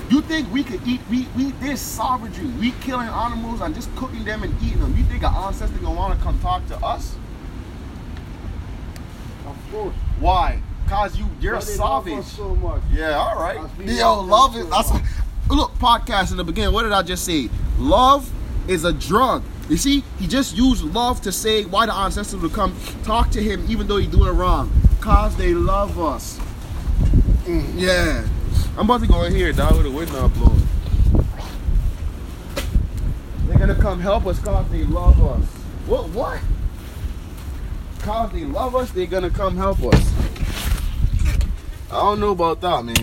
You 0.10 0.22
think 0.22 0.52
we 0.52 0.64
could 0.64 0.86
eat 0.88 1.02
we 1.10 1.28
we 1.36 1.52
there's 1.60 1.82
sovereignty. 1.82 2.46
We 2.60 2.72
killing 2.82 3.08
animals 3.08 3.62
and 3.62 3.76
just 3.76 3.94
cooking 3.96 4.24
them 4.24 4.44
and 4.44 4.62
eating 4.62 4.80
them. 4.80 4.96
You 4.98 5.04
think 5.06 5.24
an 5.24 5.34
ancestor 5.34 5.78
gonna 5.80 5.96
wanna 5.96 6.20
come 6.22 6.40
talk 6.40 6.66
to 6.68 6.78
us? 6.78 7.16
Of 9.46 9.72
course. 9.72 9.96
Why? 10.20 10.62
Cause 10.88 11.18
you 11.18 11.30
you're 11.40 11.56
a 11.56 11.62
savage. 11.62 12.24
so 12.24 12.56
much. 12.56 12.82
Yeah, 12.92 13.18
all 13.18 13.36
right. 13.36 13.60
Yo, 13.80 14.22
love 14.22 14.56
love 14.56 14.56
it. 14.56 15.10
so 15.50 15.56
look 15.56 15.74
podcast 15.76 16.32
in 16.32 16.38
the 16.38 16.44
beginning. 16.44 16.74
What 16.74 16.84
did 16.84 16.94
I 16.94 17.02
just 17.02 17.26
say? 17.26 17.50
Love 17.78 18.32
is 18.68 18.84
a 18.86 18.94
drug. 18.94 19.44
You 19.70 19.76
see, 19.76 20.04
he 20.18 20.28
just 20.28 20.56
used 20.56 20.84
love 20.84 21.22
to 21.22 21.32
say 21.32 21.66
why 21.66 21.86
the 21.86 21.94
ancestors 21.94 22.42
would 22.42 22.54
come 22.54 22.76
talk 23.04 23.30
to 23.32 23.44
him 23.44 23.66
even 23.70 23.88
though 23.88 23.98
he's 23.98 24.10
doing 24.10 24.30
it 24.30 24.32
wrong. 24.32 24.72
Cause 25.02 25.36
they 25.36 25.54
love 25.54 26.00
us. 26.00 26.40
Mm, 27.44 27.74
yeah. 27.76 28.26
I'm 28.78 28.90
about 28.90 29.02
to 29.02 29.08
go 29.08 29.24
in 29.24 29.36
here, 29.36 29.52
dog, 29.52 29.76
with 29.76 29.84
the 29.84 29.92
window 29.92 30.30
blowing. 30.30 30.68
They're 33.48 33.58
gonna 33.58 33.76
come 33.76 34.00
help 34.00 34.26
us 34.26 34.40
cause 34.40 34.70
they 34.70 34.84
love 34.86 35.22
us. 35.22 35.46
What 35.86 36.10
what? 36.10 36.40
Cause 38.00 38.32
they 38.32 38.46
love 38.46 38.76
us, 38.76 38.92
they're 38.92 39.06
gonna 39.06 39.30
come 39.30 39.58
help 39.58 39.84
us. 39.84 40.14
I 41.92 42.02
don't 42.02 42.20
know 42.20 42.32
about 42.32 42.62
that, 42.62 42.86
man. 42.86 42.96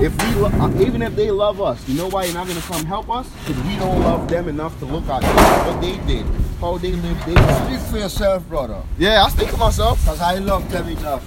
If 0.00 0.16
we, 0.16 0.44
uh, 0.44 0.80
even 0.86 1.02
if 1.02 1.16
they 1.16 1.30
love 1.32 1.60
us, 1.60 1.86
you 1.88 1.96
know 1.96 2.08
why 2.08 2.26
they're 2.26 2.34
not 2.34 2.46
gonna 2.46 2.60
come 2.60 2.84
help 2.84 3.10
us? 3.10 3.28
Because 3.44 3.62
we 3.64 3.76
don't 3.76 4.00
love 4.00 4.28
them 4.28 4.48
enough 4.48 4.78
to 4.78 4.84
look 4.84 5.08
at 5.08 5.22
what 5.66 5.80
they 5.80 5.96
did, 6.06 6.24
how 6.60 6.78
they 6.78 6.92
lived 6.92 7.26
lives. 7.26 7.66
Speak 7.66 7.90
for 7.90 7.98
yourself, 7.98 8.48
brother. 8.48 8.80
Yeah, 8.96 9.24
I 9.24 9.28
speak 9.30 9.48
for 9.48 9.56
myself. 9.56 10.00
Because 10.00 10.20
I 10.20 10.36
love 10.36 10.70
them 10.70 10.88
enough. 10.88 11.24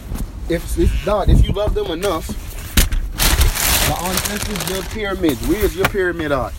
If 0.49 0.77
if 0.79 1.05
not, 1.05 1.27
if 1.27 1.45
you 1.45 1.51
love 1.53 1.73
them 1.73 1.87
enough, 1.91 2.27
the 2.27 3.97
ancestors 4.05 4.63
built 4.71 4.85
pyramids. 4.89 5.45
Where's 5.47 5.75
your 5.75 5.87
pyramid 5.89 6.31
at? 6.31 6.53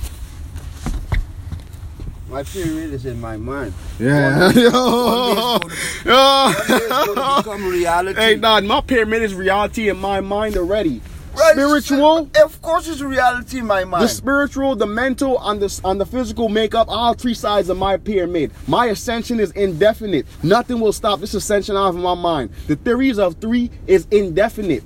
My 2.29 2.43
pyramid 2.43 2.93
is 2.93 3.07
in 3.07 3.21
my 3.21 3.37
mind. 3.39 3.73
Yeah. 3.99 4.39
One 4.39 4.55
day- 4.55 4.63
Yo. 4.63 4.71
one 5.61 5.69
day 5.69 6.85
it's 6.85 6.91
One 6.91 7.07
Yo. 7.07 7.15
gonna 7.15 7.43
become 7.43 7.69
reality. 7.69 8.21
Hey, 8.21 8.37
Dad, 8.37 8.65
my 8.65 8.81
pyramid 8.83 9.23
is 9.23 9.35
reality 9.35 9.89
in 9.89 9.97
my 9.99 10.21
mind 10.21 10.57
already. 10.59 11.01
Right, 11.35 11.53
Spiritual, 11.53 12.29
Of 12.43 12.61
course, 12.61 12.89
it's 12.89 13.01
reality 13.01 13.59
in 13.59 13.67
my 13.67 13.85
mind. 13.85 14.05
the 14.05 14.09
spiritual, 14.09 14.77
the 14.77 14.87
mental, 14.87 15.41
and 15.43 15.61
the 15.61 15.81
and 15.85 15.99
the 16.01 16.05
physical 16.05 16.49
make 16.51 16.75
up 16.75 16.89
all 16.89 17.15
three 17.15 17.33
sides 17.35 17.71
of 17.71 17.79
my 17.79 17.97
pyramid. 17.97 18.51
My 18.67 18.87
ascension 18.87 19.41
is 19.41 19.51
indefinite. 19.53 20.27
Nothing 20.43 20.79
will 20.79 20.93
stop 20.93 21.21
this 21.21 21.33
ascension 21.33 21.75
out 21.77 21.89
of 21.89 21.97
my 21.97 22.15
mind. 22.15 22.51
The 22.67 22.77
theories 22.77 23.19
of 23.19 23.37
three 23.37 23.71
is 23.87 24.07
indefinite. 24.11 24.85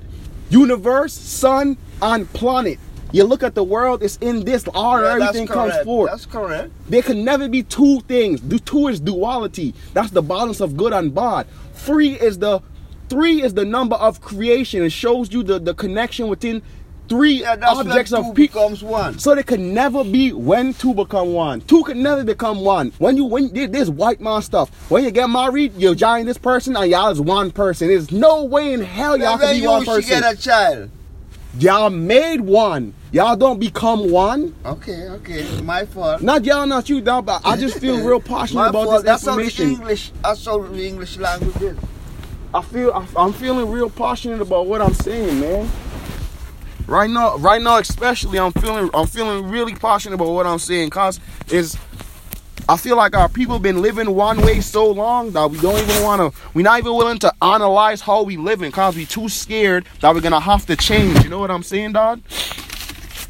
Universe, 0.49 1.11
sun, 1.13 1.75
and 2.01 2.31
planet. 2.31 2.79
You 3.11 3.23
look 3.25 3.43
at 3.43 3.55
the 3.55 3.63
world, 3.63 4.01
it's 4.03 4.17
in 4.17 4.45
this 4.45 4.65
order. 4.69 5.05
Yeah, 5.05 5.13
everything 5.13 5.47
comes 5.47 5.77
forth. 5.83 6.11
That's 6.11 6.25
correct. 6.25 6.71
There 6.89 7.01
can 7.01 7.23
never 7.25 7.47
be 7.49 7.63
two 7.63 7.99
things. 8.01 8.41
The 8.41 8.59
two 8.59 8.87
is 8.87 8.99
duality. 8.99 9.73
That's 9.93 10.11
the 10.11 10.21
balance 10.21 10.61
of 10.61 10.77
good 10.77 10.93
and 10.93 11.13
bad. 11.13 11.47
Three 11.73 12.13
is 12.13 12.39
the 12.39 12.61
three 13.09 13.41
is 13.41 13.53
the 13.53 13.65
number 13.65 13.95
of 13.95 14.21
creation. 14.21 14.83
It 14.83 14.91
shows 14.91 15.31
you 15.31 15.43
the, 15.43 15.59
the 15.59 15.73
connection 15.73 16.27
within 16.27 16.61
three 17.09 17.41
Yeah, 17.41 17.55
objects 17.65 18.11
of 18.11 18.23
people. 18.23 18.33
becomes 18.33 18.83
one. 18.83 19.17
So 19.19 19.33
there 19.33 19.43
can 19.43 19.73
never 19.73 20.03
be 20.03 20.33
when 20.33 20.73
two 20.73 20.93
become 20.93 21.33
one. 21.33 21.61
Two 21.61 21.83
can 21.83 22.03
never 22.03 22.23
become 22.23 22.61
one. 22.61 22.91
When 22.97 23.15
you 23.17 23.25
when 23.25 23.53
there's 23.53 23.89
white 23.89 24.19
man 24.19 24.41
stuff. 24.41 24.69
When 24.91 25.03
you 25.03 25.11
get 25.11 25.29
married, 25.29 25.73
you're 25.75 25.95
joining 25.95 26.25
this 26.25 26.37
person 26.37 26.75
and 26.75 26.89
y'all 26.91 27.09
is 27.09 27.21
one 27.21 27.51
person. 27.51 27.87
There's 27.87 28.11
no 28.11 28.43
way 28.43 28.73
in 28.73 28.81
hell 28.81 29.17
y'all 29.17 29.37
can 29.37 29.55
be 29.55 29.61
you 29.61 29.69
one 29.69 29.85
person. 29.85 30.09
get 30.09 30.33
a 30.33 30.37
child. 30.37 30.89
Y'all 31.59 31.89
made 31.89 32.41
one. 32.41 32.93
Y'all 33.11 33.35
don't 33.35 33.59
become 33.59 34.11
one. 34.11 34.53
Okay, 34.65 35.07
okay, 35.09 35.61
my 35.61 35.85
fault. 35.85 36.21
Not 36.21 36.45
y'all, 36.45 36.67
not 36.67 36.87
you, 36.89 37.01
dog, 37.01 37.25
but 37.25 37.41
I 37.43 37.55
just 37.57 37.79
feel 37.79 38.05
real 38.05 38.19
passionate 38.19 38.67
about 38.67 38.85
fault. 38.85 39.03
this 39.05 39.23
That's 39.23 39.25
how 39.25 39.37
the. 39.37 39.63
English. 39.63 40.11
That's 40.21 40.45
how 40.45 40.59
the 40.59 40.85
English 40.85 41.17
language 41.17 41.55
is. 41.61 41.77
I 42.53 42.61
feel 42.61 42.91
I'm 43.15 43.33
feeling 43.33 43.69
real 43.69 43.89
passionate 43.89 44.41
about 44.41 44.67
what 44.67 44.81
I'm 44.81 44.93
saying, 44.93 45.39
man. 45.39 45.69
Right 46.87 47.09
now, 47.09 47.37
right 47.37 47.61
now, 47.61 47.77
especially, 47.77 48.39
I'm 48.39 48.53
feeling 48.53 48.89
I'm 48.93 49.07
feeling 49.07 49.49
really 49.49 49.75
passionate 49.75 50.15
about 50.15 50.29
what 50.31 50.47
I'm 50.47 50.59
saying, 50.59 50.89
cause 50.89 51.19
is 51.49 51.77
I 52.69 52.77
feel 52.77 52.97
like 52.97 53.15
our 53.15 53.29
people 53.29 53.59
been 53.59 53.81
living 53.81 54.13
one 54.13 54.41
way 54.41 54.61
so 54.61 54.89
long 54.89 55.31
that 55.31 55.49
we 55.49 55.59
don't 55.59 55.77
even 55.77 56.03
want 56.03 56.33
to. 56.33 56.41
We're 56.53 56.63
not 56.63 56.79
even 56.79 56.95
willing 56.95 57.19
to 57.19 57.33
analyze 57.41 58.01
how 58.01 58.23
we 58.23 58.37
living, 58.37 58.71
cause 58.71 58.95
we 58.95 59.05
too 59.05 59.27
scared 59.27 59.85
that 60.01 60.15
we're 60.15 60.21
gonna 60.21 60.39
have 60.39 60.65
to 60.67 60.75
change. 60.75 61.23
You 61.23 61.29
know 61.29 61.39
what 61.39 61.51
I'm 61.51 61.63
saying, 61.63 61.93
dog? 61.93 62.21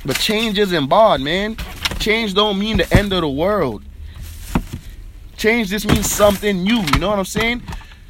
But 0.06 0.18
change 0.20 0.60
isn't 0.60 0.88
bad, 0.88 1.22
man. 1.22 1.58
Change 2.00 2.34
don't 2.36 2.60
mean 2.60 2.78
the 2.78 2.94
end 2.96 3.12
of 3.14 3.22
the 3.22 3.30
world. 3.30 3.84
Change 5.36 5.70
just 5.70 5.88
means 5.88 6.10
something 6.10 6.64
new. 6.64 6.82
You 6.94 7.00
know 7.00 7.10
what 7.10 7.20
I'm 7.20 7.26
saying? 7.26 7.64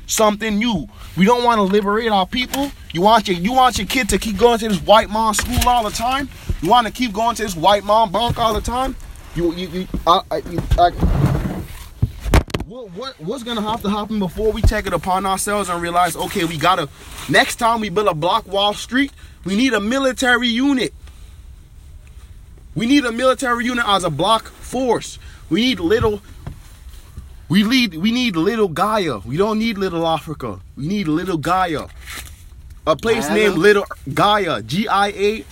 Something 0.06 0.60
new. 0.60 0.88
We 1.18 1.26
don't 1.26 1.44
want 1.44 1.58
to 1.58 1.64
liberate 1.64 2.10
our 2.10 2.28
people. 2.28 2.72
You 2.94 3.02
want 3.02 3.28
your 3.28 3.38
you 3.38 3.52
want 3.52 3.80
your 3.80 3.88
kid 3.88 4.08
to 4.10 4.20
keep 4.20 4.38
going 4.38 4.60
to 4.60 4.70
this 4.70 4.82
white 4.82 5.10
mom 5.10 5.34
school 5.34 5.68
all 5.68 5.84
the 5.84 5.90
time. 5.90 6.30
You 6.62 6.70
want 6.70 6.86
to 6.86 6.94
keep 6.94 7.12
going 7.12 7.36
to 7.38 7.44
this 7.44 7.56
white 7.56 7.84
mom 7.84 8.12
bunk 8.12 8.38
all 8.38 8.54
the 8.54 8.62
time. 8.62 8.96
You 9.36 9.52
you, 9.56 9.68
you 9.70 9.88
I, 10.06 10.22
I, 10.30 10.38
you 10.38 10.62
like. 10.78 10.94
What, 12.66 12.92
what 12.92 13.20
what's 13.20 13.44
gonna 13.44 13.62
have 13.62 13.82
to 13.82 13.90
happen 13.90 14.20
before 14.20 14.52
we 14.52 14.62
take 14.62 14.86
it 14.86 14.94
upon 14.94 15.26
ourselves 15.26 15.70
and 15.70 15.82
realize 15.82 16.16
okay 16.16 16.44
we 16.44 16.58
gotta 16.58 16.90
next 17.30 17.56
time 17.56 17.80
we 17.80 17.90
build 17.90 18.08
a 18.08 18.14
Black 18.14 18.46
Wall 18.46 18.74
Street 18.74 19.12
we 19.46 19.56
need 19.56 19.74
a 19.74 19.80
military 19.80 20.50
unit 20.50 20.94
we 22.76 22.86
need 22.86 23.06
a 23.06 23.12
military 23.12 23.66
unit 23.66 23.86
as 23.88 24.04
a 24.04 24.10
block 24.10 24.48
force 24.48 25.18
we 25.50 25.62
need 25.62 25.80
little 25.80 26.22
we 27.50 27.64
need 27.64 27.96
we 27.96 28.12
need 28.12 28.36
little 28.36 28.68
Gaia. 28.68 29.20
We 29.20 29.38
don't 29.38 29.60
need 29.60 29.78
little 29.78 30.06
Africa. 30.06 30.60
We 30.76 30.88
need 30.88 31.08
little 31.08 31.38
Gaia. 31.38 31.88
A 32.86 32.96
place 32.96 33.30
named 33.30 33.58
Little 33.58 33.86
Gaia. 34.14 34.62
G 34.62 34.88
I 34.88 35.08
A 35.08 35.46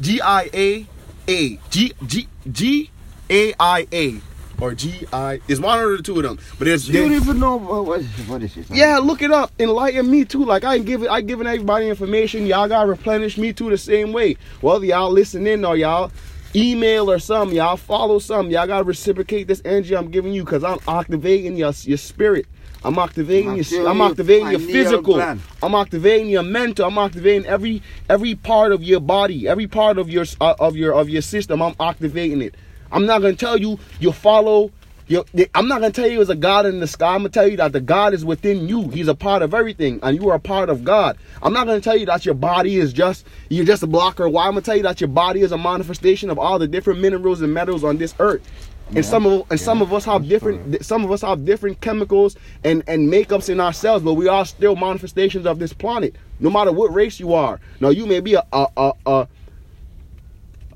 G 0.00 0.20
I 0.20 0.50
A 0.52 0.86
A 1.28 1.56
G 1.70 1.92
G 2.06 2.28
G 2.50 2.90
A 3.30 3.54
I 3.60 3.86
A 3.92 4.20
or 4.60 4.74
G 4.74 5.06
I. 5.12 5.40
It's 5.48 5.60
one 5.60 5.78
or 5.78 5.96
the 5.96 6.02
two 6.02 6.16
of 6.16 6.22
them. 6.22 6.38
But 6.58 6.68
it's 6.68 6.88
You 6.88 7.02
don't 7.02 7.12
even 7.12 7.38
know 7.38 7.56
what, 7.56 7.84
what, 7.84 8.02
what 8.28 8.42
is 8.42 8.56
it? 8.56 8.66
yeah, 8.70 8.98
look 8.98 9.22
it 9.22 9.30
up. 9.30 9.52
Enlighten 9.58 10.10
me 10.10 10.24
too. 10.24 10.44
Like 10.44 10.64
I 10.64 10.78
give 10.78 11.02
it, 11.02 11.10
I 11.10 11.20
giving 11.20 11.46
everybody 11.46 11.88
information. 11.88 12.46
Y'all 12.46 12.68
gotta 12.68 12.88
replenish 12.88 13.38
me 13.38 13.52
too 13.52 13.70
the 13.70 13.78
same 13.78 14.12
way. 14.12 14.36
Whether 14.60 14.86
y'all 14.86 15.10
listen 15.10 15.46
in 15.46 15.64
or 15.64 15.76
y'all 15.76 16.10
email 16.54 17.10
or 17.10 17.18
something, 17.18 17.56
y'all 17.56 17.76
follow 17.76 18.18
something. 18.18 18.52
Y'all 18.52 18.66
gotta 18.66 18.84
reciprocate 18.84 19.46
this 19.48 19.62
energy 19.64 19.96
I'm 19.96 20.10
giving 20.10 20.32
you 20.32 20.44
because 20.44 20.64
I'm 20.64 20.78
activating 20.88 21.56
your 21.56 21.72
your 21.84 21.98
spirit. 21.98 22.46
I'm 22.84 22.98
activating 22.98 23.54
your. 23.56 23.64
I'm 23.88 24.00
Activating 24.10 24.46
your 24.50 24.60
physical. 24.84 25.14
I'm 25.62 25.74
activating 25.74 26.28
your 26.28 26.42
mental. 26.42 26.86
I'm 26.86 26.98
activating 26.98 27.46
every 27.46 27.82
every 28.08 28.34
part 28.34 28.72
of 28.72 28.82
your 28.82 29.00
body, 29.00 29.46
every 29.48 29.66
part 29.66 29.98
of 29.98 30.10
your 30.10 30.24
uh, 30.40 30.54
of 30.58 30.76
your 30.76 30.92
of 30.94 31.08
your 31.08 31.22
system. 31.22 31.62
I'm 31.62 31.74
activating 31.80 32.42
it. 32.42 32.54
I'm 32.90 33.06
not 33.06 33.22
gonna 33.22 33.34
tell 33.34 33.56
you 33.58 33.78
you 34.00 34.12
follow. 34.12 34.70
I'm 35.54 35.68
not 35.68 35.80
gonna 35.80 35.90
tell 35.92 36.06
you 36.06 36.16
there's 36.16 36.30
a 36.30 36.34
God 36.34 36.64
in 36.66 36.80
the 36.80 36.86
sky. 36.86 37.14
I'm 37.14 37.20
gonna 37.20 37.30
tell 37.30 37.48
you 37.48 37.56
that 37.58 37.72
the 37.72 37.80
God 37.80 38.14
is 38.14 38.24
within 38.24 38.68
you. 38.68 38.88
He's 38.88 39.08
a 39.08 39.14
part 39.14 39.42
of 39.42 39.52
everything, 39.52 40.00
and 40.02 40.16
you 40.16 40.28
are 40.30 40.36
a 40.36 40.40
part 40.40 40.70
of 40.70 40.84
God. 40.84 41.18
I'm 41.42 41.52
not 41.52 41.66
gonna 41.66 41.80
tell 41.80 41.96
you 41.96 42.06
that 42.06 42.24
your 42.24 42.34
body 42.34 42.76
is 42.76 42.92
just 42.92 43.26
you're 43.48 43.64
just 43.66 43.82
a 43.82 43.86
blocker. 43.86 44.28
Why? 44.28 44.46
I'm 44.46 44.52
gonna 44.52 44.62
tell 44.62 44.76
you 44.76 44.84
that 44.84 45.00
your 45.00 45.08
body 45.08 45.40
is 45.40 45.52
a 45.52 45.58
manifestation 45.58 46.30
of 46.30 46.38
all 46.38 46.58
the 46.58 46.68
different 46.68 47.00
minerals 47.00 47.42
and 47.42 47.52
metals 47.52 47.84
on 47.84 47.98
this 47.98 48.14
earth. 48.20 48.42
And 48.88 48.96
Yeah. 48.96 49.02
some 49.02 49.26
of 49.26 49.46
and 49.50 49.58
some 49.60 49.82
of 49.82 49.92
us 49.92 50.04
have 50.04 50.28
different 50.28 50.84
some 50.84 51.04
of 51.04 51.10
us 51.10 51.22
have 51.22 51.44
different 51.44 51.80
chemicals 51.80 52.36
and 52.62 52.82
and 52.86 53.08
makeups 53.12 53.48
in 53.48 53.60
ourselves, 53.60 54.04
but 54.04 54.14
we 54.14 54.28
are 54.28 54.44
still 54.46 54.76
manifestations 54.76 55.46
of 55.46 55.58
this 55.58 55.72
planet. 55.72 56.14
No 56.40 56.50
matter 56.50 56.72
what 56.72 56.94
race 56.94 57.18
you 57.18 57.34
are. 57.34 57.58
Now 57.80 57.88
you 57.90 58.06
may 58.06 58.20
be 58.20 58.34
a 58.34 58.44
a 58.52 58.66
a, 58.76 58.92
a 59.06 59.28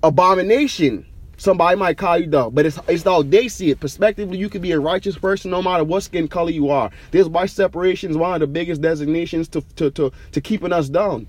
abomination. 0.02 1.06
Somebody 1.46 1.78
might 1.78 1.96
call 1.96 2.18
you 2.18 2.26
dumb, 2.26 2.52
but 2.52 2.66
it's 2.66 2.76
it's 2.88 3.04
how 3.04 3.22
they 3.22 3.46
see 3.46 3.70
it. 3.70 3.78
Prospectively, 3.78 4.36
you 4.36 4.48
can 4.48 4.60
be 4.60 4.72
a 4.72 4.80
righteous 4.80 5.16
person 5.16 5.52
no 5.52 5.62
matter 5.62 5.84
what 5.84 6.02
skin 6.02 6.26
color 6.26 6.50
you 6.50 6.70
are. 6.70 6.90
This 7.12 7.28
white 7.28 7.50
separation 7.50 8.10
is 8.10 8.16
one 8.16 8.34
of 8.34 8.40
the 8.40 8.48
biggest 8.48 8.80
designations 8.80 9.46
to 9.50 9.60
to 9.76 9.92
to, 9.92 10.10
to 10.32 10.40
keeping 10.40 10.72
us 10.72 10.88
down. 10.88 11.28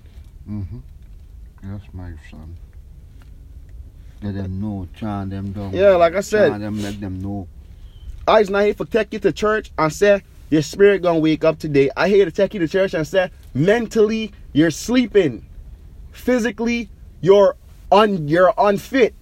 Mm-hmm. 0.50 0.78
That's 1.62 1.84
my 1.92 2.14
son. 2.32 2.56
Let 4.20 4.34
them 4.34 4.60
know, 4.60 4.88
chant 4.96 5.30
them 5.30 5.52
down. 5.52 5.72
Yeah, 5.72 5.94
like 5.94 6.16
I 6.16 6.20
said. 6.20 6.60
Them, 6.60 6.82
let 6.82 7.00
them 7.00 7.20
know. 7.20 7.46
I 8.26 8.40
just 8.40 8.50
not 8.50 8.64
here 8.64 8.74
for 8.74 8.86
take 8.86 9.12
you 9.12 9.20
to 9.20 9.30
church 9.30 9.70
and 9.78 9.92
say 9.92 10.24
your 10.50 10.62
spirit 10.62 11.00
gonna 11.00 11.20
wake 11.20 11.44
up 11.44 11.60
today. 11.60 11.90
I 11.96 12.08
here 12.08 12.24
to 12.24 12.32
take 12.32 12.54
you 12.54 12.58
to 12.58 12.66
church 12.66 12.92
and 12.92 13.06
say 13.06 13.30
mentally 13.54 14.32
you're 14.52 14.72
sleeping, 14.72 15.46
physically 16.10 16.90
you're 17.20 17.54
un 17.92 18.26
you're 18.26 18.52
unfit, 18.58 19.14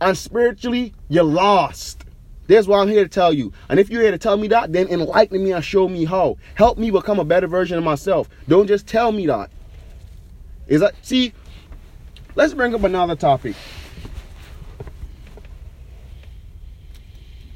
and 0.00 0.16
spiritually 0.16 0.94
you're 1.08 1.24
lost. 1.24 2.04
That's 2.48 2.66
what 2.66 2.78
I'm 2.78 2.88
here 2.88 3.02
to 3.02 3.08
tell 3.08 3.32
you. 3.32 3.52
And 3.68 3.80
if 3.80 3.90
you're 3.90 4.02
here 4.02 4.12
to 4.12 4.18
tell 4.18 4.36
me 4.36 4.48
that, 4.48 4.72
then 4.72 4.86
enlighten 4.88 5.42
me 5.42 5.52
and 5.52 5.64
show 5.64 5.88
me 5.88 6.04
how. 6.04 6.36
Help 6.54 6.78
me 6.78 6.90
become 6.90 7.18
a 7.18 7.24
better 7.24 7.48
version 7.48 7.76
of 7.76 7.84
myself. 7.84 8.28
Don't 8.48 8.68
just 8.68 8.86
tell 8.86 9.10
me 9.10 9.26
that. 9.26 9.50
Is 10.68 10.80
that 10.80 10.94
see? 11.02 11.32
Let's 12.34 12.54
bring 12.54 12.74
up 12.74 12.84
another 12.84 13.16
topic. 13.16 13.56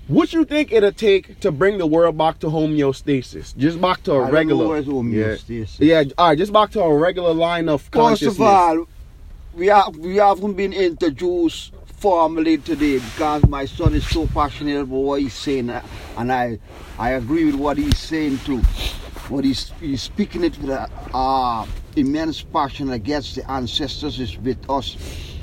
What 0.09 0.33
you 0.33 0.45
think 0.45 0.73
it'll 0.73 0.91
take 0.91 1.39
to 1.39 1.53
bring 1.53 1.79
the 1.79 1.87
world 1.87 2.19
back 2.19 2.41
to 2.41 2.49
homeostasis? 2.49 3.57
Just 3.57 3.81
back 3.81 4.03
to 4.05 4.15
a 4.15 4.25
I 4.25 4.31
regular. 4.31 4.83
homeostasis. 4.83 5.77
Yeah, 5.79 6.03
all 6.19 6.31
right, 6.31 6.39
just 6.39 6.53
back 6.53 6.73
to 6.73 6.81
a 6.83 6.97
regular 6.97 7.33
line 7.33 7.69
of 7.69 7.89
consciousness. 7.93 8.37
First 8.37 8.41
of 8.41 8.45
all, 8.45 8.89
we 9.55 9.69
have 9.69 9.97
we 9.97 10.17
haven't 10.17 10.55
been 10.55 10.73
introduced 10.73 11.73
formally 12.01 12.57
today 12.57 12.99
because 12.99 13.47
my 13.47 13.67
son 13.67 13.95
is 13.95 14.09
so 14.09 14.27
passionate 14.29 14.81
about 14.81 14.97
what 14.97 15.21
he's 15.21 15.35
saying, 15.35 15.71
and 16.17 16.33
I 16.33 16.59
I 16.99 17.11
agree 17.11 17.45
with 17.45 17.57
what 17.57 17.77
he's 17.77 17.99
saying 17.99 18.39
too. 18.39 18.59
What 19.29 19.45
he's 19.45 19.71
he's 19.81 20.03
speaking 20.03 20.43
it 20.43 20.59
with 20.59 20.71
a 20.71 20.89
uh, 21.15 21.67
immense 21.97 22.43
passion 22.43 22.91
against 22.91 23.37
the 23.37 23.49
ancestors 23.51 24.19
is 24.19 24.37
with 24.39 24.59
us. 24.69 24.97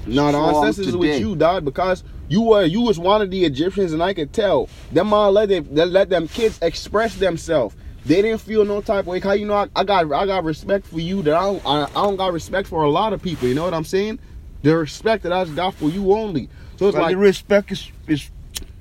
no, 0.07 0.25
the 0.25 0.31
strong 0.31 0.55
ancestors 0.65 0.87
is 0.87 0.97
with 0.97 1.19
you, 1.19 1.35
dog, 1.35 1.63
because 1.63 2.03
you 2.27 2.41
were 2.41 2.63
you 2.63 2.81
was 2.81 2.97
one 2.97 3.21
of 3.21 3.29
the 3.29 3.45
Egyptians, 3.45 3.93
and 3.93 4.01
I 4.01 4.13
could 4.13 4.33
tell 4.33 4.67
them 4.91 5.13
all 5.13 5.31
let 5.31 5.49
them 5.49 5.67
let 5.71 6.09
them 6.09 6.27
kids 6.27 6.57
express 6.63 7.15
themselves. 7.15 7.75
They 8.05 8.21
didn't 8.21 8.41
feel 8.41 8.65
no 8.65 8.81
type 8.81 9.01
of 9.01 9.07
way. 9.07 9.19
How 9.19 9.33
you 9.33 9.45
know 9.45 9.53
I, 9.53 9.67
I 9.75 9.83
got 9.83 10.11
I 10.11 10.25
got 10.25 10.43
respect 10.43 10.87
for 10.87 10.99
you 10.99 11.21
that 11.21 11.35
I 11.35 11.43
don't 11.43 11.65
I, 11.65 11.83
I 11.83 12.03
don't 12.03 12.15
got 12.15 12.33
respect 12.33 12.67
for 12.67 12.83
a 12.83 12.89
lot 12.89 13.13
of 13.13 13.21
people. 13.21 13.47
You 13.47 13.53
know 13.53 13.63
what 13.63 13.75
I'm 13.75 13.85
saying? 13.85 14.19
The 14.63 14.75
respect 14.77 15.23
that 15.23 15.31
I 15.33 15.45
got 15.45 15.73
for 15.75 15.89
you 15.89 16.13
only. 16.13 16.49
So 16.77 16.87
it's 16.87 16.95
But 16.95 17.03
like 17.03 17.11
the 17.13 17.17
respect 17.17 17.71
is 17.71 17.91
is 18.07 18.29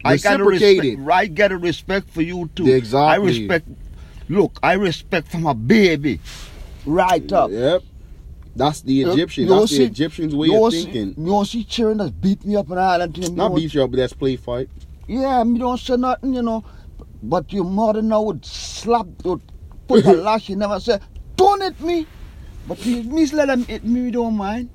I 0.04 0.16
gotta 0.18 0.44
Reciprocated. 0.44 0.98
respect. 1.00 1.10
I 1.16 1.26
get 1.26 1.52
a 1.52 1.56
respect 1.58 2.10
for 2.10 2.22
you 2.22 2.48
too. 2.54 2.68
Exactly. 2.68 3.08
I 3.08 3.16
respect. 3.16 3.68
Look, 4.28 4.58
I 4.62 4.72
respect 4.74 5.28
from 5.28 5.46
a 5.46 5.54
baby, 5.54 6.20
right 6.84 7.30
up. 7.32 7.50
Yep. 7.50 7.82
That's 8.54 8.80
the 8.80 9.02
Egyptians. 9.02 9.48
You 9.50 9.54
That's 9.58 9.70
the 9.70 9.76
see- 9.76 9.84
Egyptians 9.84 10.34
way 10.34 10.48
of 10.54 10.72
see- 10.72 10.84
thinking. 10.84 11.14
You 11.26 11.44
see 11.44 11.64
children 11.64 11.98
that 11.98 12.20
beat 12.20 12.44
me 12.44 12.56
up 12.56 12.70
and 12.70 12.78
all 12.78 12.98
that. 12.98 13.14
thing, 13.14 13.34
Not 13.34 13.54
beat 13.54 13.74
you 13.74 13.84
up, 13.84 13.90
but 13.90 13.98
that's 13.98 14.12
play 14.14 14.36
fight. 14.36 14.68
Yeah, 15.06 15.44
me 15.44 15.58
don't 15.58 15.78
say 15.78 15.96
nothing, 15.96 16.34
you 16.34 16.42
know. 16.42 16.64
But 17.22 17.52
your 17.52 17.64
mother 17.64 18.02
now 18.02 18.22
would 18.22 18.44
slap, 18.44 19.06
would 19.24 19.42
put 19.86 20.04
a 20.06 20.12
lash, 20.26 20.44
she 20.44 20.54
never 20.54 20.80
say, 20.80 20.98
don't 21.36 21.60
hit 21.60 21.80
me. 21.80 22.06
But 22.66 22.84
me, 22.84 23.02
me 23.02 23.26
let 23.26 23.46
them 23.48 23.64
hit 23.64 23.84
me, 23.84 24.02
we 24.02 24.10
don't 24.10 24.36
mind. 24.36 24.70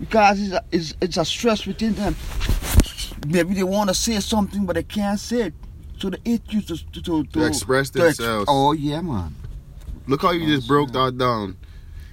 Because 0.00 0.40
it's 0.40 0.52
a, 0.52 0.64
it's, 0.72 0.94
it's 1.00 1.16
a 1.18 1.24
stress 1.24 1.66
within 1.66 1.94
them. 1.94 2.16
Maybe 3.28 3.54
they 3.54 3.62
want 3.62 3.90
to 3.90 3.94
say 3.94 4.18
something, 4.20 4.64
but 4.66 4.74
they 4.74 4.82
can't 4.82 5.20
say 5.20 5.42
it. 5.42 5.54
So 5.98 6.10
they 6.10 6.18
hit 6.24 6.42
you 6.48 6.62
to, 6.62 6.76
to, 6.92 7.02
to, 7.02 7.24
To 7.24 7.46
express 7.46 7.90
to 7.90 8.06
ex- 8.08 8.16
themselves. 8.16 8.46
oh, 8.48 8.72
yeah, 8.72 9.02
man. 9.02 9.34
Look 10.06 10.22
how 10.22 10.30
you 10.30 10.46
just 10.46 10.66
oh, 10.66 10.68
broke 10.68 10.92
that 10.92 11.18
down. 11.18 11.56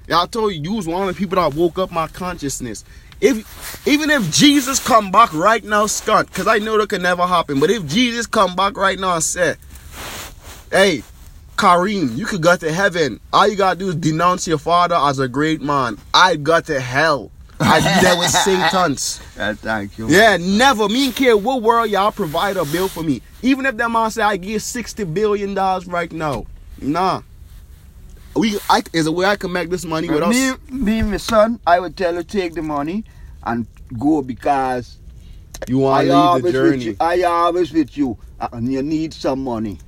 Yeah, 0.07 0.21
I 0.21 0.25
told 0.25 0.53
you, 0.53 0.61
you 0.61 0.73
was 0.73 0.87
one 0.87 1.07
of 1.07 1.15
the 1.15 1.17
people 1.17 1.37
that 1.37 1.55
woke 1.55 1.79
up 1.79 1.91
my 1.91 2.07
consciousness. 2.07 2.83
If 3.19 3.87
even 3.87 4.09
if 4.11 4.29
Jesus 4.31 4.85
come 4.85 5.11
back 5.11 5.33
right 5.33 5.63
now, 5.63 5.85
skunt, 5.85 6.27
because 6.27 6.47
I 6.47 6.59
know 6.59 6.77
that 6.77 6.89
can 6.89 7.01
never 7.01 7.25
happen. 7.25 7.59
But 7.59 7.71
if 7.71 7.85
Jesus 7.87 8.27
come 8.27 8.55
back 8.55 8.77
right 8.77 8.99
now 8.99 9.15
and 9.15 9.23
say, 9.23 9.55
"Hey, 10.71 11.01
Kareem, 11.55 12.15
you 12.15 12.25
could 12.27 12.43
go 12.43 12.55
to 12.55 12.71
heaven. 12.71 13.19
All 13.33 13.47
you 13.47 13.55
gotta 13.55 13.79
do 13.79 13.89
is 13.89 13.95
denounce 13.95 14.47
your 14.47 14.59
father 14.59 14.95
as 14.95 15.17
a 15.17 15.27
great 15.27 15.61
man. 15.61 15.97
I 16.13 16.35
got 16.35 16.65
to 16.65 16.79
hell. 16.79 17.31
I 17.59 18.01
there 18.01 18.17
with 18.17 18.29
Satan's. 18.29 19.21
Yeah, 19.37 19.53
thank 19.53 19.97
you. 19.97 20.07
Yeah, 20.09 20.37
never. 20.37 20.87
Me 20.89 21.05
and 21.05 21.15
care 21.15 21.37
what 21.37 21.61
world 21.61 21.89
y'all 21.89 22.11
provide 22.11 22.57
a 22.57 22.65
bill 22.65 22.87
for 22.87 23.03
me. 23.03 23.21
Even 23.41 23.65
if 23.65 23.77
that 23.77 23.89
man 23.91 24.09
say 24.11 24.21
I 24.23 24.37
give 24.37 24.61
sixty 24.63 25.03
billion 25.03 25.53
dollars 25.53 25.85
right 25.87 26.11
now, 26.11 26.45
nah. 26.81 27.21
We 28.35 28.59
I 28.69 28.81
is 28.93 29.07
a 29.07 29.11
way 29.11 29.25
I 29.25 29.35
can 29.35 29.51
make 29.51 29.69
this 29.69 29.85
money 29.85 30.09
with 30.09 30.27
me, 30.27 30.49
us. 30.49 30.59
me, 30.69 31.01
my 31.01 31.17
son, 31.17 31.59
I 31.65 31.79
would 31.79 31.95
tell 31.97 32.13
you 32.15 32.23
take 32.23 32.53
the 32.53 32.61
money 32.61 33.03
and 33.43 33.65
go 33.97 34.21
because 34.21 34.97
You 35.67 35.79
want 35.79 36.07
to 36.07 36.13
always 36.13 36.41
the 36.41 36.45
with 36.47 36.53
journey? 36.53 36.83
you. 36.85 36.95
I 36.99 37.21
always 37.23 37.71
with 37.71 37.97
you, 37.97 38.17
and 38.39 38.71
you 38.71 38.81
need 38.83 39.13
some 39.13 39.43
money. 39.43 39.79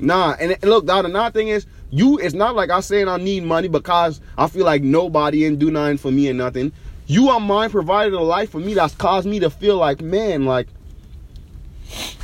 Nah, 0.00 0.36
and, 0.40 0.52
and 0.52 0.64
look, 0.64 0.86
the 0.86 0.94
other 0.94 1.30
thing 1.30 1.48
is, 1.48 1.66
you. 1.90 2.18
It's 2.18 2.34
not 2.34 2.54
like 2.54 2.70
I 2.70 2.80
saying 2.80 3.08
I 3.08 3.16
need 3.16 3.44
money 3.44 3.68
because 3.68 4.20
I 4.36 4.48
feel 4.48 4.64
like 4.64 4.82
nobody 4.82 5.44
ain't 5.44 5.58
do 5.58 5.70
nothing 5.70 5.98
for 5.98 6.10
me 6.10 6.28
and 6.28 6.38
nothing. 6.38 6.72
You 7.06 7.30
are 7.30 7.40
mine, 7.40 7.70
provided 7.70 8.12
a 8.12 8.20
life 8.20 8.50
for 8.50 8.58
me 8.58 8.74
that's 8.74 8.94
caused 8.94 9.26
me 9.26 9.40
to 9.40 9.48
feel 9.48 9.78
like, 9.78 10.02
man, 10.02 10.44
like 10.44 10.68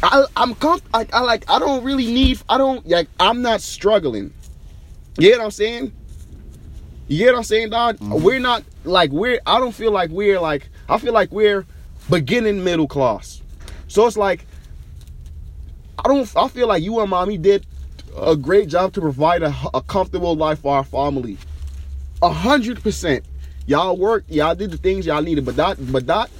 I, 0.02 0.26
I'm 0.36 0.54
comf- 0.54 0.82
I, 0.92 1.06
I 1.12 1.20
like 1.20 1.50
I 1.50 1.58
don't 1.58 1.84
really 1.84 2.12
need. 2.12 2.40
I 2.48 2.58
don't 2.58 2.86
like. 2.86 3.08
I'm 3.18 3.42
not 3.42 3.60
struggling. 3.60 4.32
You 5.18 5.30
get 5.30 5.38
what 5.38 5.44
I'm 5.46 5.50
saying? 5.50 5.92
You 7.08 7.18
get 7.18 7.32
what 7.32 7.38
I'm 7.38 7.44
saying, 7.44 7.70
dog? 7.70 7.96
Mm-hmm. 7.98 8.22
We're 8.22 8.40
not 8.40 8.64
like 8.84 9.10
we're. 9.10 9.40
I 9.46 9.58
don't 9.58 9.72
feel 9.72 9.92
like 9.92 10.10
we're 10.10 10.40
like. 10.40 10.68
I 10.88 10.98
feel 10.98 11.14
like 11.14 11.32
we're 11.32 11.64
beginning 12.10 12.62
middle 12.62 12.86
class. 12.86 13.40
So 13.88 14.06
it's 14.06 14.16
like 14.18 14.46
I 15.98 16.08
don't. 16.08 16.30
I 16.36 16.48
feel 16.48 16.68
like 16.68 16.82
you 16.82 17.00
and 17.00 17.08
mommy 17.08 17.38
did 17.38 17.66
a 18.16 18.36
great 18.36 18.68
job 18.68 18.92
to 18.94 19.00
provide 19.00 19.42
a, 19.42 19.54
a 19.72 19.82
comfortable 19.82 20.34
life 20.36 20.60
for 20.60 20.76
our 20.76 20.84
family. 20.84 21.38
A 22.22 22.30
hundred 22.30 22.82
percent. 22.82 23.24
Y'all 23.66 23.96
worked. 23.96 24.30
Y'all 24.30 24.54
did 24.54 24.70
the 24.70 24.76
things 24.76 25.06
y'all 25.06 25.22
needed. 25.22 25.44
But 25.44 25.56
that. 25.56 25.92
But 25.92 26.06
that 26.06 26.30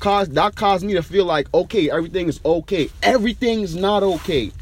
caused 0.00 0.32
that 0.32 0.54
caused 0.54 0.84
me 0.84 0.94
to 0.94 1.02
feel 1.02 1.24
like 1.24 1.52
okay, 1.52 1.90
everything 1.90 2.28
is 2.28 2.40
okay. 2.44 2.88
Everything's 3.02 3.74
not 3.74 4.02
okay. 4.02 4.52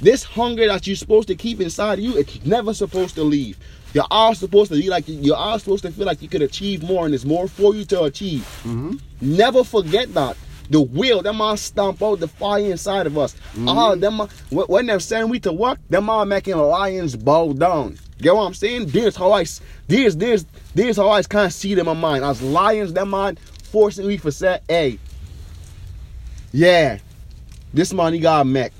This 0.00 0.24
hunger 0.24 0.66
that 0.66 0.86
you're 0.86 0.96
supposed 0.96 1.28
to 1.28 1.34
keep 1.34 1.60
inside 1.60 1.98
of 1.98 2.04
you, 2.04 2.16
it's 2.16 2.44
never 2.44 2.74
supposed 2.74 3.14
to 3.14 3.22
leave. 3.22 3.58
You're 3.92 4.06
all 4.10 4.34
supposed 4.34 4.72
to 4.72 4.78
be 4.78 4.88
like 4.88 5.04
you're 5.06 5.36
all 5.36 5.58
supposed 5.58 5.84
to 5.84 5.92
feel 5.92 6.06
like 6.06 6.20
you 6.20 6.28
could 6.28 6.42
achieve 6.42 6.82
more, 6.82 7.04
and 7.04 7.12
there's 7.12 7.24
more 7.24 7.46
for 7.46 7.74
you 7.74 7.84
to 7.86 8.02
achieve. 8.04 8.42
Mm-hmm. 8.64 8.96
Never 9.20 9.62
forget 9.62 10.12
that. 10.14 10.36
The 10.70 10.80
will, 10.80 11.22
that 11.22 11.32
man 11.34 11.56
stomp 11.56 12.02
out 12.02 12.20
the 12.20 12.28
fire 12.28 12.60
inside 12.70 13.06
of 13.06 13.18
us. 13.18 13.36
Ah, 13.66 13.94
them 13.94 14.16
man- 14.16 14.28
when 14.50 14.86
they're 14.86 14.98
saying 15.00 15.28
we 15.28 15.38
to 15.40 15.52
work, 15.52 15.78
them 15.90 16.06
man 16.06 16.28
making 16.28 16.56
lions 16.56 17.16
bow 17.16 17.52
down. 17.52 17.98
Get 18.18 18.34
what 18.34 18.46
I'm 18.46 18.54
saying? 18.54 18.86
This 18.86 19.16
how 19.16 19.32
I, 19.32 19.42
s- 19.42 19.60
this, 19.88 20.14
this, 20.14 20.46
this 20.74 20.96
how 20.96 21.10
I 21.10 21.22
kind 21.22 21.46
of 21.46 21.52
see 21.52 21.74
them 21.74 21.88
in 21.88 21.96
my 21.98 22.08
mind. 22.12 22.24
As 22.24 22.40
lions, 22.40 22.92
them 22.92 23.10
man 23.10 23.36
forcing 23.64 24.06
me 24.06 24.16
for 24.16 24.30
say, 24.30 24.60
hey, 24.68 24.98
yeah, 26.52 26.98
this 27.72 27.90
he 27.90 28.20
got 28.20 28.46
Mac. 28.46 28.72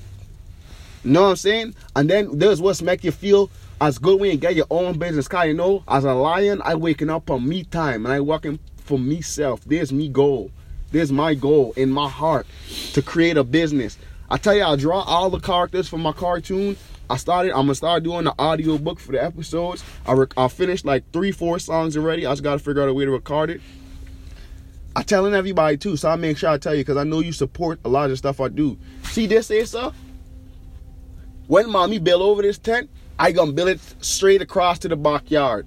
Know 1.02 1.22
what 1.22 1.28
I'm 1.30 1.36
saying? 1.36 1.74
And 1.94 2.08
then 2.08 2.38
there's 2.38 2.60
what's 2.62 2.80
make 2.80 3.04
you 3.04 3.10
feel 3.12 3.50
as 3.80 3.98
good 3.98 4.18
when 4.20 4.30
you 4.30 4.36
get 4.36 4.54
your 4.54 4.66
own 4.70 4.98
business. 4.98 5.28
Cause 5.28 5.48
you 5.48 5.54
know, 5.54 5.82
as 5.86 6.04
a 6.04 6.14
lion, 6.14 6.62
I 6.64 6.76
waking 6.76 7.10
up 7.10 7.30
on 7.30 7.46
me 7.46 7.64
time 7.64 8.06
and 8.06 8.14
I 8.14 8.20
working 8.20 8.58
for 8.78 8.98
myself. 8.98 9.60
There's 9.66 9.92
me 9.92 10.08
goal. 10.08 10.50
There's 10.94 11.10
my 11.10 11.34
goal 11.34 11.72
in 11.76 11.90
my 11.90 12.08
heart 12.08 12.46
to 12.92 13.02
create 13.02 13.36
a 13.36 13.42
business. 13.42 13.98
I 14.30 14.36
tell 14.36 14.54
you, 14.54 14.62
I 14.62 14.76
draw 14.76 15.00
all 15.00 15.28
the 15.28 15.40
characters 15.40 15.88
for 15.88 15.98
my 15.98 16.12
cartoon. 16.12 16.76
I 17.10 17.16
started. 17.16 17.50
I'm 17.50 17.62
gonna 17.62 17.74
start 17.74 18.04
doing 18.04 18.22
the 18.22 18.34
audio 18.38 18.78
book 18.78 19.00
for 19.00 19.10
the 19.10 19.20
episodes. 19.20 19.82
I 20.06 20.12
rec- 20.12 20.38
I 20.38 20.46
finished 20.46 20.84
like 20.84 21.02
three, 21.12 21.32
four 21.32 21.58
songs 21.58 21.96
already. 21.96 22.26
I 22.26 22.30
just 22.30 22.44
gotta 22.44 22.60
figure 22.60 22.80
out 22.80 22.88
a 22.88 22.94
way 22.94 23.06
to 23.06 23.10
record 23.10 23.50
it. 23.50 23.60
I 24.94 25.02
telling 25.02 25.34
everybody 25.34 25.78
too, 25.78 25.96
so 25.96 26.10
I 26.10 26.14
make 26.14 26.38
sure 26.38 26.50
I 26.50 26.58
tell 26.58 26.76
you 26.76 26.82
because 26.82 26.96
I 26.96 27.02
know 27.02 27.18
you 27.18 27.32
support 27.32 27.80
a 27.84 27.88
lot 27.88 28.04
of 28.04 28.10
the 28.10 28.16
stuff 28.16 28.40
I 28.40 28.46
do. 28.46 28.78
See 29.02 29.26
this 29.26 29.48
here, 29.48 29.66
sir? 29.66 29.90
When 31.48 31.72
mommy 31.72 31.98
build 31.98 32.22
over 32.22 32.40
this 32.40 32.56
tent, 32.56 32.88
I 33.18 33.32
gonna 33.32 33.50
build 33.50 33.70
it 33.70 33.80
straight 34.00 34.42
across 34.42 34.78
to 34.78 34.88
the 34.88 34.96
backyard. 34.96 35.66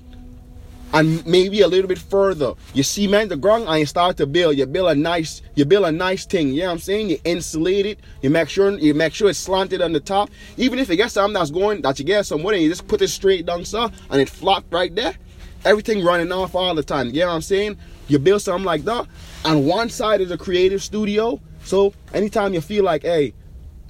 And 0.93 1.25
maybe 1.25 1.61
a 1.61 1.67
little 1.67 1.87
bit 1.87 1.97
further. 1.97 2.53
You 2.73 2.81
cement 2.81 3.29
the 3.29 3.35
ground 3.35 3.67
you 3.79 3.85
start 3.85 4.17
to 4.17 4.25
build. 4.25 4.57
You 4.57 4.65
build 4.65 4.89
a 4.89 4.95
nice, 4.95 5.41
you 5.53 5.65
build 5.65 5.85
a 5.85 5.91
nice 5.91 6.25
thing. 6.25 6.53
You 6.53 6.61
know 6.61 6.67
what 6.67 6.73
I'm 6.73 6.79
saying? 6.79 7.09
You 7.09 7.17
insulate 7.25 7.85
it. 7.85 7.99
You 8.21 8.29
make 8.29 8.49
sure 8.49 8.71
you 8.77 8.93
make 8.93 9.13
sure 9.13 9.29
it's 9.29 9.39
slanted 9.39 9.81
on 9.81 9.91
the 9.91 9.99
top. 9.99 10.29
Even 10.55 10.79
if 10.79 10.89
you 10.89 10.95
get 10.95 11.11
something 11.11 11.33
that's 11.33 11.51
going 11.51 11.81
that 11.81 11.99
you 11.99 12.05
get 12.05 12.25
somewhere 12.25 12.53
and 12.53 12.63
you 12.63 12.69
just 12.69 12.87
put 12.87 13.01
it 13.01 13.09
straight 13.09 13.45
down, 13.45 13.65
sir, 13.65 13.89
and 14.09 14.21
it 14.21 14.29
flat 14.29 14.63
right 14.71 14.93
there. 14.95 15.13
Everything 15.65 16.03
running 16.03 16.31
off 16.31 16.55
all 16.55 16.73
the 16.73 16.83
time. 16.83 17.07
You 17.07 17.21
know 17.21 17.27
what 17.27 17.33
I'm 17.33 17.41
saying? 17.41 17.77
You 18.07 18.19
build 18.19 18.41
something 18.41 18.65
like 18.65 18.83
that. 18.85 19.07
And 19.43 19.67
one 19.67 19.89
side 19.89 20.21
is 20.21 20.31
a 20.31 20.37
creative 20.37 20.81
studio. 20.81 21.41
So 21.63 21.93
anytime 22.13 22.53
you 22.53 22.61
feel 22.61 22.85
like, 22.85 23.01
hey, 23.03 23.33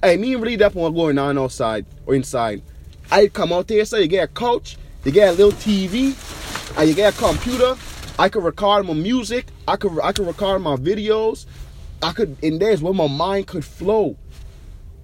hey, 0.02 0.16
me 0.16 0.34
and 0.34 0.42
really 0.42 0.56
that 0.56 0.74
want 0.74 0.94
going 0.94 1.18
on 1.18 1.38
outside 1.38 1.86
or 2.06 2.14
inside. 2.14 2.62
I 3.10 3.28
come 3.28 3.52
out 3.52 3.68
there, 3.68 3.84
so 3.84 3.96
you 3.96 4.06
get 4.06 4.24
a 4.24 4.32
couch, 4.32 4.76
you 5.04 5.12
get 5.12 5.30
a 5.30 5.32
little 5.32 5.52
TV, 5.52 6.14
and 6.78 6.88
you 6.88 6.94
get 6.94 7.14
a 7.14 7.18
computer. 7.18 7.76
I 8.18 8.28
could 8.28 8.42
record 8.44 8.86
my 8.86 8.94
music. 8.94 9.46
I 9.66 9.76
could 9.76 9.98
I 10.00 10.12
could 10.12 10.26
record 10.26 10.62
my 10.62 10.76
videos. 10.76 11.46
I 12.02 12.12
could 12.12 12.36
and 12.42 12.60
there's 12.60 12.80
where 12.80 12.94
my 12.94 13.08
mind 13.08 13.48
could 13.48 13.64
flow. 13.64 14.16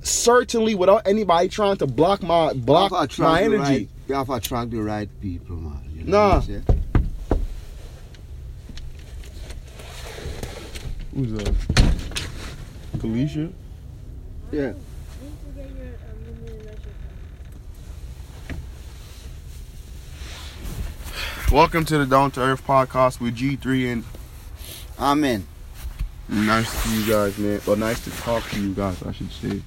Certainly 0.01 0.75
without 0.75 1.07
anybody 1.07 1.49
trying 1.49 1.77
to 1.79 1.87
block 1.87 2.23
my 2.23 2.53
block 2.53 2.91
You 2.93 2.97
have 2.97 3.19
my 3.19 3.43
energy. 3.43 3.59
Right, 3.59 3.89
you 4.09 4.15
have 4.15 4.27
to 4.27 4.33
attract 4.35 4.71
the 4.71 4.83
right 4.83 5.09
people, 5.21 5.57
man. 5.57 5.91
You 5.93 6.05
know 6.05 6.11
Nah. 6.11 6.29
what 6.29 6.35
I'm 6.37 6.43
saying? 6.43 6.65
Who's 11.15 11.33
uh, 11.33 11.37
that? 11.37 11.55
Felicia? 13.01 13.51
Yeah. 14.53 14.73
Welcome 21.55 21.85
to 21.85 21.99
the 21.99 22.05
Down 22.05 22.33
to 22.33 22.41
Earth 22.41 22.67
podcast 22.67 23.21
with 23.21 23.37
G3 23.37 23.93
and 23.93 24.05
Amen. 24.99 25.47
nice 26.29 26.83
to 26.83 26.91
you 26.91 27.09
guys, 27.09 27.39
man. 27.39 27.61
Well, 27.65 27.77
nice 27.77 28.03
to 28.03 28.11
talk 28.11 28.43
to 28.51 28.61
you 28.61 28.75
guys, 28.75 29.01
I 29.05 29.13
should 29.13 29.31
say. 29.31 29.63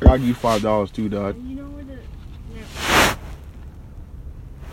I 0.00 0.04
gotta 0.04 0.18
give 0.18 0.28
you 0.28 0.34
five 0.34 0.62
dollars 0.62 0.92
too, 0.92 1.08
dog. 1.08 1.36
You 1.44 1.56
know 1.56 1.64
where 1.64 1.82
the 1.82 1.98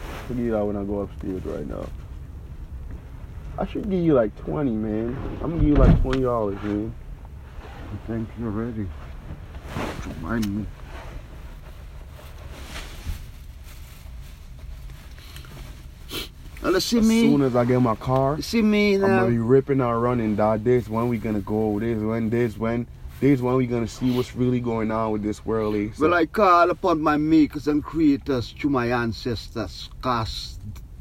I'll 0.05 0.27
give 0.27 0.37
you 0.37 0.51
that 0.51 0.63
when 0.63 0.77
I 0.77 0.83
go 0.83 0.99
upstairs 0.99 1.43
right 1.43 1.67
now. 1.67 1.89
I 3.57 3.65
should 3.65 3.89
give 3.89 4.03
you 4.03 4.13
like 4.13 4.35
twenty, 4.45 4.73
man. 4.73 5.17
I'm 5.41 5.49
gonna 5.49 5.55
give 5.55 5.69
you 5.69 5.73
like 5.73 5.99
twenty 6.03 6.21
dollars, 6.21 6.61
man. 6.61 6.93
Thank 8.05 8.29
you 8.37 8.45
already. 8.45 8.75
Don't 8.83 9.02
mind 10.21 10.47
me. 10.57 10.65
Well, 16.61 16.79
see 16.79 16.99
As 16.99 17.07
me. 17.07 17.21
soon 17.21 17.41
as 17.41 17.55
I 17.55 17.65
get 17.65 17.81
my 17.81 17.95
car, 17.95 18.41
see 18.41 18.61
me 18.61 18.95
I'm 18.95 19.01
gonna 19.01 19.27
be 19.29 19.37
ripping 19.37 19.81
and 19.81 20.01
running, 20.01 20.35
dog. 20.35 20.63
This 20.63 20.87
when 20.87 21.09
we 21.09 21.17
gonna 21.17 21.41
go. 21.41 21.79
This 21.79 21.99
when. 22.01 22.29
This 22.29 22.57
when. 22.57 22.87
This 23.19 23.41
when 23.41 23.55
we 23.55 23.67
gonna 23.67 23.87
see 23.87 24.11
what's 24.11 24.35
really 24.35 24.59
going 24.61 24.89
on 24.91 25.11
with 25.11 25.23
this 25.23 25.45
world. 25.45 25.75
eh? 25.75 25.89
So- 25.93 26.05
Well, 26.05 26.13
I 26.13 26.25
call 26.25 26.69
upon 26.69 27.01
my 27.01 27.17
makers 27.17 27.67
and 27.67 27.83
creators 27.83 28.53
to 28.59 28.69
my 28.69 28.87
ancestors, 28.91 29.89
cause 30.01 30.57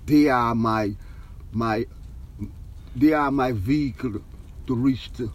they 0.06 0.28
are 0.28 0.54
my, 0.54 0.94
my, 1.52 1.86
they 2.96 3.12
are 3.12 3.30
my 3.30 3.52
vehicle 3.52 4.20
to 4.66 4.74
reach 4.74 5.10
the, 5.12 5.30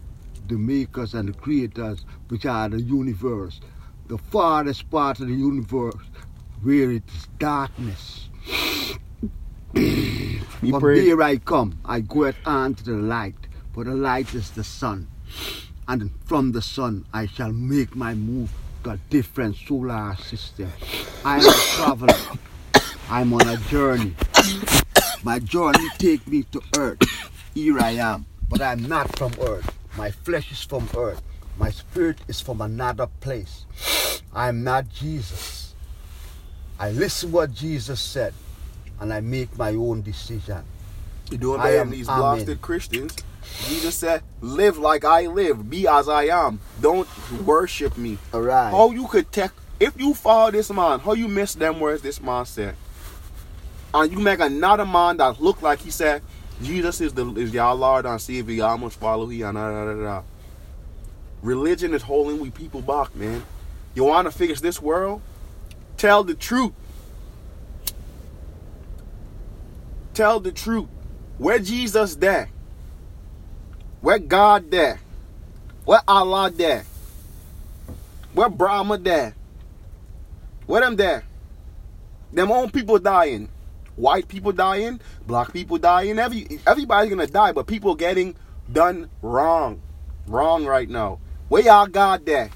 the 0.48 0.56
makers 0.56 1.14
and 1.14 1.28
the 1.28 1.32
creators, 1.32 2.04
which 2.28 2.46
are 2.46 2.68
the 2.68 2.80
universe, 2.80 3.60
the 4.08 4.18
farthest 4.18 4.90
part 4.90 5.20
of 5.20 5.28
the 5.28 5.34
universe, 5.34 5.94
where 6.62 6.90
it 6.90 7.02
is 7.14 7.28
darkness. 7.38 8.28
From 9.74 10.80
pray. 10.80 11.06
there 11.06 11.22
I 11.22 11.36
come. 11.36 11.78
I 11.84 12.00
go 12.00 12.26
out 12.26 12.34
unto 12.44 12.82
the 12.82 12.96
light, 12.96 13.36
for 13.72 13.84
the 13.84 13.94
light 13.94 14.34
is 14.34 14.50
the 14.50 14.64
sun. 14.64 15.06
And 15.86 16.10
from 16.24 16.52
the 16.52 16.62
sun 16.62 17.06
I 17.12 17.26
shall 17.26 17.52
make 17.52 17.94
my 17.94 18.14
move 18.14 18.50
to 18.84 18.90
a 18.90 18.96
different 19.08 19.56
solar 19.56 20.16
system. 20.16 20.70
I 21.24 21.38
am 21.38 21.46
a 21.46 21.52
traveler. 21.76 22.38
I'm 23.10 23.32
on 23.32 23.48
a 23.48 23.56
journey. 23.68 24.14
My 25.22 25.38
journey 25.38 25.88
take 25.98 26.26
me 26.26 26.42
to 26.52 26.60
earth. 26.76 26.98
Here 27.54 27.78
I 27.78 27.92
am. 27.92 28.26
But 28.48 28.62
I'm 28.62 28.82
not 28.88 29.16
from 29.18 29.32
earth. 29.40 29.77
My 29.98 30.12
flesh 30.12 30.52
is 30.52 30.62
from 30.62 30.88
earth. 30.96 31.20
My 31.58 31.70
spirit 31.70 32.18
is 32.28 32.40
from 32.40 32.60
another 32.60 33.08
place. 33.18 33.66
I'm 34.32 34.62
not 34.62 34.88
Jesus. 34.88 35.74
I 36.78 36.92
listen 36.92 37.32
what 37.32 37.52
Jesus 37.52 38.00
said 38.00 38.32
and 39.00 39.12
I 39.12 39.20
make 39.20 39.58
my 39.58 39.70
own 39.74 40.02
decision. 40.02 40.62
You're 41.30 41.40
doing 41.40 41.60
I 41.60 41.74
am- 41.74 41.90
these 41.90 42.06
blasted 42.06 42.62
Christians. 42.62 43.16
Jesus 43.66 43.96
said, 43.96 44.22
live 44.40 44.78
like 44.78 45.04
I 45.04 45.26
live, 45.26 45.68
be 45.68 45.88
as 45.88 46.08
I 46.08 46.26
am. 46.26 46.60
Don't 46.80 47.08
worship 47.44 47.98
me. 47.98 48.18
Alright. 48.32 48.70
How 48.72 48.92
you 48.92 49.08
could 49.08 49.32
take 49.32 49.50
if 49.80 49.98
you 49.98 50.14
follow 50.14 50.52
this 50.52 50.70
man, 50.70 51.00
how 51.00 51.14
you 51.14 51.26
miss 51.26 51.54
them 51.54 51.80
words 51.80 52.02
this 52.02 52.20
man 52.20 52.46
said. 52.46 52.76
And 53.92 54.12
you 54.12 54.20
make 54.20 54.38
another 54.38 54.86
man 54.86 55.16
that 55.16 55.40
look 55.40 55.60
like 55.60 55.80
he 55.80 55.90
said, 55.90 56.22
Jesus 56.62 57.00
is 57.00 57.12
the 57.12 57.32
is 57.34 57.52
y'all 57.52 57.76
Lord 57.76 58.06
and 58.06 58.20
Savior, 58.20 58.54
y'all 58.54 58.78
must 58.78 58.98
follow 58.98 59.26
he 59.28 59.42
and 59.42 59.56
da, 59.56 59.70
da, 59.70 59.94
da, 59.94 60.02
da. 60.02 60.22
Religion 61.42 61.94
is 61.94 62.02
holding 62.02 62.40
we 62.40 62.50
people 62.50 62.82
back, 62.82 63.14
man. 63.14 63.44
You 63.94 64.04
wanna 64.04 64.30
fix 64.30 64.60
this 64.60 64.82
world? 64.82 65.22
Tell 65.96 66.24
the 66.24 66.34
truth. 66.34 66.72
Tell 70.14 70.40
the 70.40 70.50
truth. 70.50 70.88
Where 71.38 71.60
Jesus 71.60 72.16
there? 72.16 72.50
Where 74.00 74.18
God 74.18 74.70
there? 74.70 75.00
Where 75.84 76.00
Allah 76.06 76.50
there? 76.50 76.84
Where 78.34 78.48
Brahma 78.48 78.98
there? 78.98 79.34
Where 80.66 80.80
them 80.80 80.96
there? 80.96 81.24
Them 82.32 82.52
own 82.52 82.70
people 82.70 82.98
dying. 82.98 83.48
White 83.98 84.28
people 84.28 84.52
dying, 84.52 85.00
black 85.26 85.52
people 85.52 85.76
dying, 85.76 86.20
every 86.20 86.60
everybody's 86.66 87.10
gonna 87.10 87.26
die, 87.26 87.50
but 87.50 87.66
people 87.66 87.96
getting 87.96 88.36
done 88.72 89.10
wrong. 89.22 89.82
Wrong 90.28 90.64
right 90.64 90.88
now. 90.88 91.18
Where 91.48 91.62
y'all 91.62 91.88
God 91.88 92.24
there? 92.24 92.50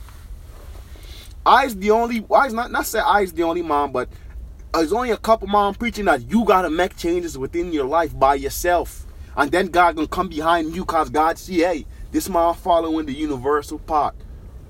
I's 1.45 1.75
the 1.75 1.91
only 1.91 2.25
I's 2.33 2.53
not 2.53 2.71
not 2.71 2.87
say 2.87 3.01
I's 3.01 3.33
the 3.33 3.43
only 3.43 3.63
mom, 3.63 3.91
but 3.91 4.09
there's 4.73 4.93
only 4.93 5.11
a 5.11 5.17
couple 5.17 5.49
mom 5.49 5.75
preaching 5.75 6.05
that 6.05 6.31
you 6.31 6.45
gotta 6.45 6.71
make 6.71 6.97
changes 6.97 7.37
within 7.37 7.73
your 7.73 7.87
life 7.87 8.17
by 8.17 8.37
yourself. 8.37 9.05
And 9.37 9.51
then 9.51 9.67
God 9.67 9.97
gonna 9.97 10.07
come 10.07 10.29
behind 10.29 10.77
you 10.77 10.85
cause 10.85 11.11
God 11.11 11.39
see, 11.39 11.59
hey, 11.61 11.87
this 12.13 12.29
mom 12.29 12.55
following 12.55 13.07
the 13.07 13.13
universal 13.13 13.81
part. 13.81 14.15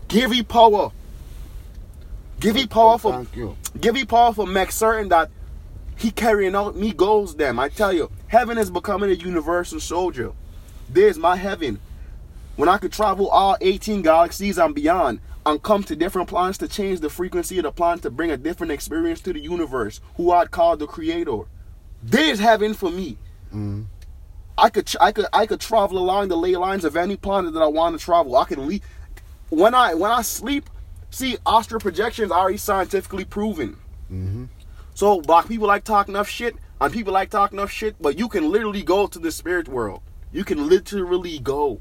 Give 0.09 0.33
you 0.35 0.45
power. 0.45 0.91
Give 2.41 2.57
you 2.57 2.67
power 2.67 2.97
for 2.97 3.13
Thank 3.13 3.37
you. 3.37 3.57
give 3.79 3.97
you 3.97 4.07
power 4.07 4.33
for 4.33 4.47
make 4.47 4.73
certain 4.73 5.09
that 5.11 5.31
he 6.03 6.11
carrying 6.11 6.57
out 6.57 6.77
me 6.77 6.93
goals 6.93 7.37
them. 7.37 7.61
I 7.61 7.69
tell 7.69 7.93
you, 7.93 8.11
heaven 8.27 8.59
is 8.59 8.71
becoming 8.71 9.11
a 9.11 9.15
universal 9.15 9.79
soldier. 9.79 10.33
There's 10.89 11.17
my 11.17 11.37
heaven. 11.37 11.81
When 12.57 12.69
I 12.69 12.79
could 12.79 12.93
travel 12.93 13.29
all 13.29 13.57
18 13.61 14.03
galaxies 14.03 14.59
and 14.59 14.75
beyond 14.75 15.21
and 15.47 15.63
come 15.63 15.85
to 15.85 15.95
different 15.95 16.29
planets 16.29 16.59
to 16.59 16.67
change 16.67 16.99
the 16.99 17.09
frequency 17.09 17.59
of 17.59 17.63
the 17.63 17.71
planet 17.71 18.03
to 18.03 18.11
bring 18.11 18.33
a 18.33 18.37
different 18.37 18.73
experience 18.73 19.21
to 19.21 19.33
the 19.33 19.39
universe, 19.39 20.01
who 20.17 20.33
I'd 20.33 20.51
call 20.51 20.77
the 20.77 20.89
creator. 20.89 21.43
There's 22.03 22.41
heaven 22.41 22.75
for 22.75 22.91
me. 22.91 23.17
Mm. 23.55 23.87
I 24.59 24.71
could 24.71 24.93
I 25.01 25.13
could 25.13 25.27
I 25.33 25.47
could 25.47 25.61
travel 25.61 25.99
along 25.99 26.29
the 26.29 26.37
ley 26.37 26.57
lines 26.57 26.85
of 26.85 26.97
any 26.97 27.17
planet 27.17 27.55
that 27.55 27.63
I 27.63 27.69
want 27.69 27.99
to 27.99 28.05
travel. 28.05 28.37
I 28.37 28.45
can 28.45 28.67
leave 28.67 28.83
when 29.51 29.73
I 29.75 29.95
when 29.95 30.11
I 30.11 30.23
sleep. 30.23 30.69
See, 31.11 31.37
astral 31.47 31.81
projections 31.81 32.33
are 32.33 32.41
already 32.41 32.57
scientifically 32.59 33.25
proven. 33.25 33.77
Mm-hmm. 34.11 34.45
So 34.95 35.21
black 35.21 35.49
people 35.49 35.67
like 35.67 35.85
talking 35.85 36.15
enough 36.15 36.29
shit, 36.29 36.57
and 36.81 36.93
people 36.93 37.13
like 37.13 37.31
talking 37.31 37.59
enough 37.59 37.71
shit, 37.71 38.01
but 38.01 38.19
you 38.19 38.29
can 38.29 38.51
literally 38.51 38.83
go 38.83 39.07
to 39.07 39.19
the 39.19 39.31
spirit 39.31 39.69
world. 39.69 40.01
You 40.33 40.45
can 40.45 40.69
literally 40.69 41.39
go. 41.39 41.81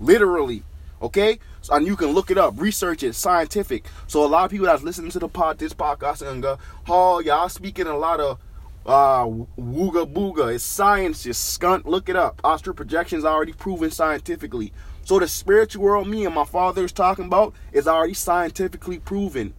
Literally. 0.00 0.64
Okay? 1.02 1.38
So, 1.62 1.74
and 1.74 1.86
you 1.86 1.96
can 1.96 2.08
look 2.08 2.30
it 2.30 2.38
up, 2.38 2.60
research 2.60 3.02
it, 3.02 3.14
scientific. 3.14 3.84
So 4.06 4.24
a 4.24 4.26
lot 4.26 4.44
of 4.46 4.50
people 4.50 4.66
that's 4.66 4.82
listening 4.82 5.10
to 5.12 5.18
the 5.18 5.28
pod 5.28 5.58
this 5.58 5.72
podcast 5.72 6.26
and 6.26 6.42
go, 6.42 6.58
oh, 6.88 7.20
y'all 7.20 7.48
speaking 7.48 7.86
a 7.86 7.96
lot 7.96 8.20
of 8.20 8.38
uh 8.86 9.26
wooga 9.58 10.10
booga. 10.10 10.54
It's 10.54 10.64
science, 10.64 11.22
just 11.22 11.60
skunt, 11.60 11.84
look 11.84 12.08
it 12.08 12.16
up. 12.16 12.40
Astral 12.42 12.74
projections 12.74 13.24
already 13.24 13.52
proven 13.52 13.90
scientifically. 13.90 14.72
So 15.04 15.18
the 15.18 15.28
spiritual 15.28 15.82
world 15.84 16.08
me 16.08 16.24
and 16.24 16.34
my 16.34 16.44
father 16.44 16.84
is 16.84 16.92
talking 16.92 17.26
about 17.26 17.54
is 17.72 17.86
already 17.86 18.14
scientifically 18.14 18.98
proven. 18.98 19.54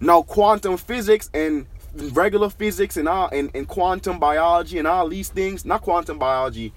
Now 0.00 0.22
quantum 0.22 0.76
physics 0.76 1.28
and 1.34 1.66
regular 1.94 2.50
physics 2.50 2.96
and 2.96 3.08
all 3.08 3.28
and, 3.30 3.50
and 3.54 3.66
quantum 3.68 4.18
biology 4.18 4.78
and 4.78 4.86
all 4.86 5.08
these 5.08 5.28
things, 5.28 5.64
not 5.64 5.82
quantum 5.82 6.18
biology, 6.18 6.72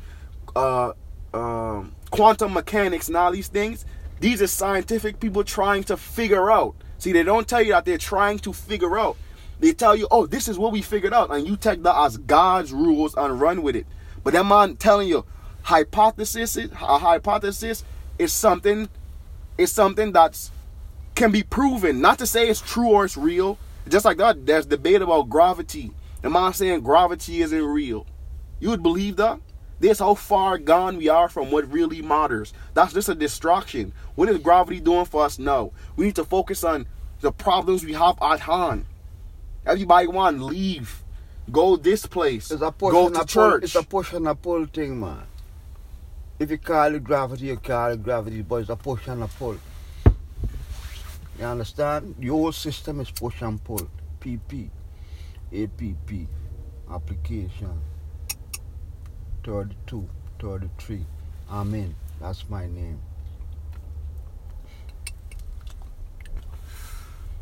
uh 0.55 0.93
um 1.33 1.93
quantum 2.09 2.53
mechanics 2.53 3.07
and 3.07 3.17
all 3.17 3.31
these 3.31 3.47
things, 3.47 3.85
these 4.19 4.41
are 4.41 4.47
scientific 4.47 5.19
people 5.19 5.43
trying 5.43 5.83
to 5.83 5.97
figure 5.97 6.51
out. 6.51 6.75
See, 6.97 7.11
they 7.11 7.23
don't 7.23 7.47
tell 7.47 7.61
you 7.61 7.71
that 7.73 7.85
they're 7.85 7.97
trying 7.97 8.39
to 8.39 8.53
figure 8.53 8.97
out. 8.97 9.17
They 9.59 9.73
tell 9.73 9.95
you, 9.95 10.07
oh, 10.11 10.25
this 10.25 10.47
is 10.47 10.57
what 10.57 10.71
we 10.71 10.81
figured 10.81 11.13
out, 11.13 11.31
and 11.31 11.47
you 11.47 11.57
take 11.57 11.83
that 11.83 11.95
as 11.95 12.17
God's 12.17 12.73
rules 12.73 13.15
and 13.15 13.39
run 13.39 13.61
with 13.61 13.75
it. 13.75 13.85
But 14.23 14.33
that 14.33 14.45
man 14.45 14.75
telling 14.75 15.07
you, 15.07 15.25
hypothesis, 15.63 16.57
is- 16.57 16.71
a 16.71 16.97
hypothesis 16.97 17.83
is 18.17 18.31
something, 18.33 18.89
is 19.57 19.71
something 19.71 20.11
that's 20.11 20.51
can 21.15 21.31
be 21.31 21.43
proven. 21.43 22.01
Not 22.01 22.19
to 22.19 22.25
say 22.25 22.49
it's 22.49 22.61
true 22.61 22.89
or 22.89 23.05
it's 23.05 23.17
real. 23.17 23.57
Just 23.87 24.05
like 24.05 24.17
that, 24.17 24.45
there's 24.45 24.65
debate 24.65 25.01
about 25.01 25.29
gravity. 25.29 25.91
Am 26.23 26.37
I 26.37 26.51
saying 26.51 26.81
gravity 26.81 27.41
isn't 27.41 27.65
real. 27.65 28.05
You 28.59 28.69
would 28.69 28.83
believe 28.83 29.17
that? 29.17 29.39
This 29.79 29.99
how 29.99 30.15
far 30.15 30.57
gone 30.57 30.97
we 30.97 31.09
are 31.09 31.27
from 31.27 31.51
what 31.51 31.69
really 31.71 32.01
matters. 32.01 32.53
That's 32.73 32.93
just 32.93 33.09
a 33.09 33.15
distraction. 33.15 33.91
What 34.15 34.29
is 34.29 34.37
gravity 34.37 34.79
doing 34.79 35.03
for 35.05 35.25
us 35.25 35.37
now? 35.37 35.71
We 35.97 36.05
need 36.05 36.15
to 36.15 36.23
focus 36.23 36.63
on 36.63 36.87
the 37.19 37.31
problems 37.31 37.83
we 37.83 37.93
have 37.93 38.17
at 38.21 38.39
hand. 38.41 38.85
Everybody 39.65 40.07
want 40.07 40.39
leave, 40.41 41.03
go 41.51 41.75
this 41.75 42.05
place, 42.05 42.51
It's 42.51 42.61
a 42.61 42.71
push 42.71 42.93
go 42.93 43.09
to 43.09 43.15
a 43.15 43.17
pull. 43.19 43.25
church. 43.25 43.63
It's 43.63 43.75
a 43.75 43.83
push 43.83 44.13
and 44.13 44.27
a 44.27 44.35
pull 44.35 44.65
thing, 44.65 44.99
man. 44.99 45.23
If 46.39 46.51
you 46.51 46.57
call 46.57 46.95
it 46.95 47.03
gravity, 47.03 47.47
you 47.47 47.57
call 47.57 47.91
it 47.91 48.03
gravity, 48.03 48.41
but 48.41 48.55
it's 48.57 48.69
a 48.69 48.75
push 48.75 49.07
and 49.07 49.23
a 49.23 49.27
pull. 49.27 49.57
You 51.39 51.45
understand? 51.45 52.15
The 52.19 52.27
whole 52.27 52.51
system 52.51 52.99
is 52.99 53.09
push 53.11 53.41
and 53.41 53.63
pull. 53.63 53.89
PP, 54.19 54.69
APP, 55.51 56.27
application. 56.89 57.81
32, 59.43 60.07
33. 60.39 61.05
Amen. 61.49 61.95
That's 62.21 62.49
my 62.49 62.65
name. 62.67 63.01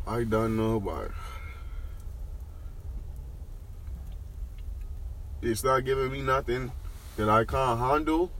I 0.06 0.24
don't 0.24 0.56
know 0.56 0.76
it. 1.04 1.12
It's 5.42 5.62
not 5.62 5.84
giving 5.84 6.10
me 6.10 6.22
nothing 6.22 6.72
that 7.16 7.28
I 7.28 7.44
can't 7.44 7.78
handle, 7.78 8.32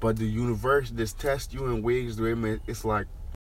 but 0.00 0.16
the 0.16 0.26
universe 0.26 0.90
just 0.90 1.18
tests 1.18 1.54
you 1.54 1.66
in 1.66 1.82
ways 1.82 2.20
where 2.20 2.60
it's 2.66 2.84
like 2.84 3.06